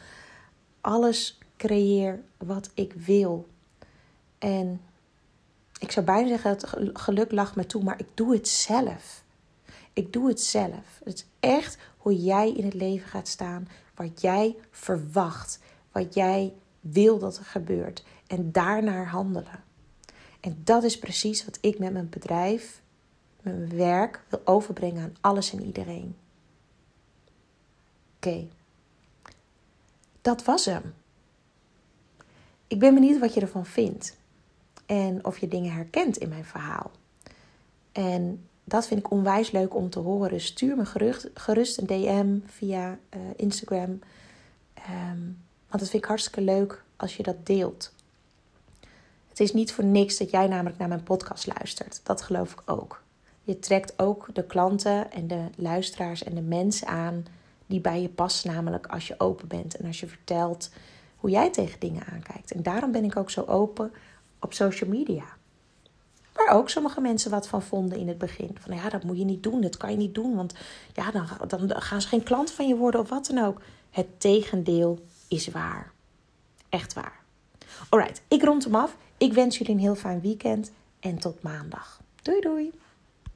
Alles 0.80 1.38
creëer 1.56 2.22
wat 2.36 2.70
ik 2.74 2.92
wil. 2.92 3.48
En 4.38 4.80
ik 5.78 5.90
zou 5.90 6.06
bijna 6.06 6.28
zeggen, 6.28 6.50
het 6.50 6.66
geluk 6.92 7.32
lag 7.32 7.56
me 7.56 7.66
toe, 7.66 7.82
maar 7.82 7.98
ik 7.98 8.08
doe 8.14 8.32
het 8.32 8.48
zelf. 8.48 9.24
Ik 9.92 10.12
doe 10.12 10.28
het 10.28 10.40
zelf. 10.40 11.00
Het 11.04 11.14
is 11.14 11.26
echt 11.40 11.78
hoe 11.96 12.22
jij 12.22 12.52
in 12.52 12.64
het 12.64 12.74
leven 12.74 13.08
gaat 13.08 13.28
staan, 13.28 13.68
wat 13.94 14.20
jij 14.20 14.56
verwacht, 14.70 15.58
wat 15.92 16.14
jij 16.14 16.54
wil 16.80 17.18
dat 17.18 17.36
er 17.36 17.44
gebeurt 17.44 18.04
en 18.26 18.52
daarnaar 18.52 19.06
handelen. 19.06 19.64
En 20.40 20.60
dat 20.64 20.84
is 20.84 20.98
precies 20.98 21.44
wat 21.44 21.58
ik 21.60 21.78
met 21.78 21.92
mijn 21.92 22.08
bedrijf 22.08 22.82
mijn 23.44 23.76
werk 23.76 24.24
wil 24.28 24.40
overbrengen 24.44 25.02
aan 25.02 25.16
alles 25.20 25.52
en 25.52 25.64
iedereen. 25.64 26.16
Oké, 28.16 28.48
dat 30.20 30.44
was 30.44 30.64
hem. 30.64 30.94
Ik 32.66 32.78
ben 32.78 32.94
benieuwd 32.94 33.20
wat 33.20 33.34
je 33.34 33.40
ervan 33.40 33.66
vindt 33.66 34.16
en 34.86 35.24
of 35.24 35.38
je 35.38 35.48
dingen 35.48 35.72
herkent 35.72 36.16
in 36.16 36.28
mijn 36.28 36.44
verhaal. 36.44 36.90
En 37.92 38.48
dat 38.64 38.86
vind 38.86 39.00
ik 39.00 39.10
onwijs 39.10 39.50
leuk 39.50 39.74
om 39.74 39.90
te 39.90 39.98
horen. 39.98 40.40
stuur 40.40 40.76
me 40.76 40.84
gerust, 41.34 41.78
een 41.78 41.86
DM 41.86 42.38
via 42.46 42.98
uh, 43.16 43.20
Instagram. 43.36 43.98
Um, 44.90 45.42
want 45.68 45.80
dat 45.82 45.88
vind 45.88 46.02
ik 46.02 46.08
hartstikke 46.08 46.40
leuk 46.40 46.84
als 46.96 47.16
je 47.16 47.22
dat 47.22 47.46
deelt. 47.46 47.93
Het 49.34 49.42
is 49.42 49.52
niet 49.52 49.72
voor 49.72 49.84
niks 49.84 50.16
dat 50.16 50.30
jij 50.30 50.46
namelijk 50.46 50.78
naar 50.78 50.88
mijn 50.88 51.02
podcast 51.02 51.46
luistert. 51.46 52.00
Dat 52.02 52.22
geloof 52.22 52.52
ik 52.52 52.62
ook. 52.66 53.02
Je 53.42 53.58
trekt 53.58 53.98
ook 53.98 54.28
de 54.32 54.44
klanten 54.44 55.12
en 55.12 55.26
de 55.26 55.44
luisteraars 55.56 56.24
en 56.24 56.34
de 56.34 56.40
mensen 56.42 56.86
aan 56.86 57.24
die 57.66 57.80
bij 57.80 58.02
je 58.02 58.08
passen, 58.08 58.52
namelijk 58.52 58.86
als 58.86 59.06
je 59.06 59.20
open 59.20 59.48
bent 59.48 59.76
en 59.76 59.86
als 59.86 60.00
je 60.00 60.06
vertelt 60.06 60.70
hoe 61.16 61.30
jij 61.30 61.50
tegen 61.50 61.80
dingen 61.80 62.06
aankijkt. 62.12 62.52
En 62.52 62.62
daarom 62.62 62.92
ben 62.92 63.04
ik 63.04 63.16
ook 63.16 63.30
zo 63.30 63.44
open 63.44 63.92
op 64.40 64.52
social 64.52 64.90
media. 64.90 65.24
Waar 66.32 66.54
ook 66.54 66.70
sommige 66.70 67.00
mensen 67.00 67.30
wat 67.30 67.48
van 67.48 67.62
vonden 67.62 67.98
in 67.98 68.08
het 68.08 68.18
begin. 68.18 68.56
Van 68.60 68.74
ja, 68.74 68.88
dat 68.88 69.04
moet 69.04 69.18
je 69.18 69.24
niet 69.24 69.42
doen, 69.42 69.60
dat 69.60 69.76
kan 69.76 69.90
je 69.90 69.96
niet 69.96 70.14
doen, 70.14 70.34
want 70.34 70.54
ja, 70.92 71.10
dan, 71.10 71.26
dan 71.66 71.82
gaan 71.82 72.00
ze 72.00 72.08
geen 72.08 72.22
klant 72.22 72.50
van 72.50 72.68
je 72.68 72.76
worden 72.76 73.00
of 73.00 73.08
wat 73.08 73.26
dan 73.26 73.44
ook. 73.44 73.60
Het 73.90 74.20
tegendeel 74.20 74.98
is 75.28 75.48
waar. 75.48 75.92
Echt 76.68 76.92
waar. 76.92 77.20
Alright, 77.88 78.22
ik 78.28 78.42
rond 78.42 78.64
hem 78.64 78.74
af. 78.74 78.96
Ik 79.18 79.32
wens 79.32 79.58
jullie 79.58 79.74
een 79.74 79.80
heel 79.80 79.94
fijn 79.94 80.20
weekend 80.20 80.72
en 81.00 81.18
tot 81.18 81.42
maandag. 81.42 82.00
Doei 82.22 82.40
doei! 82.40 82.72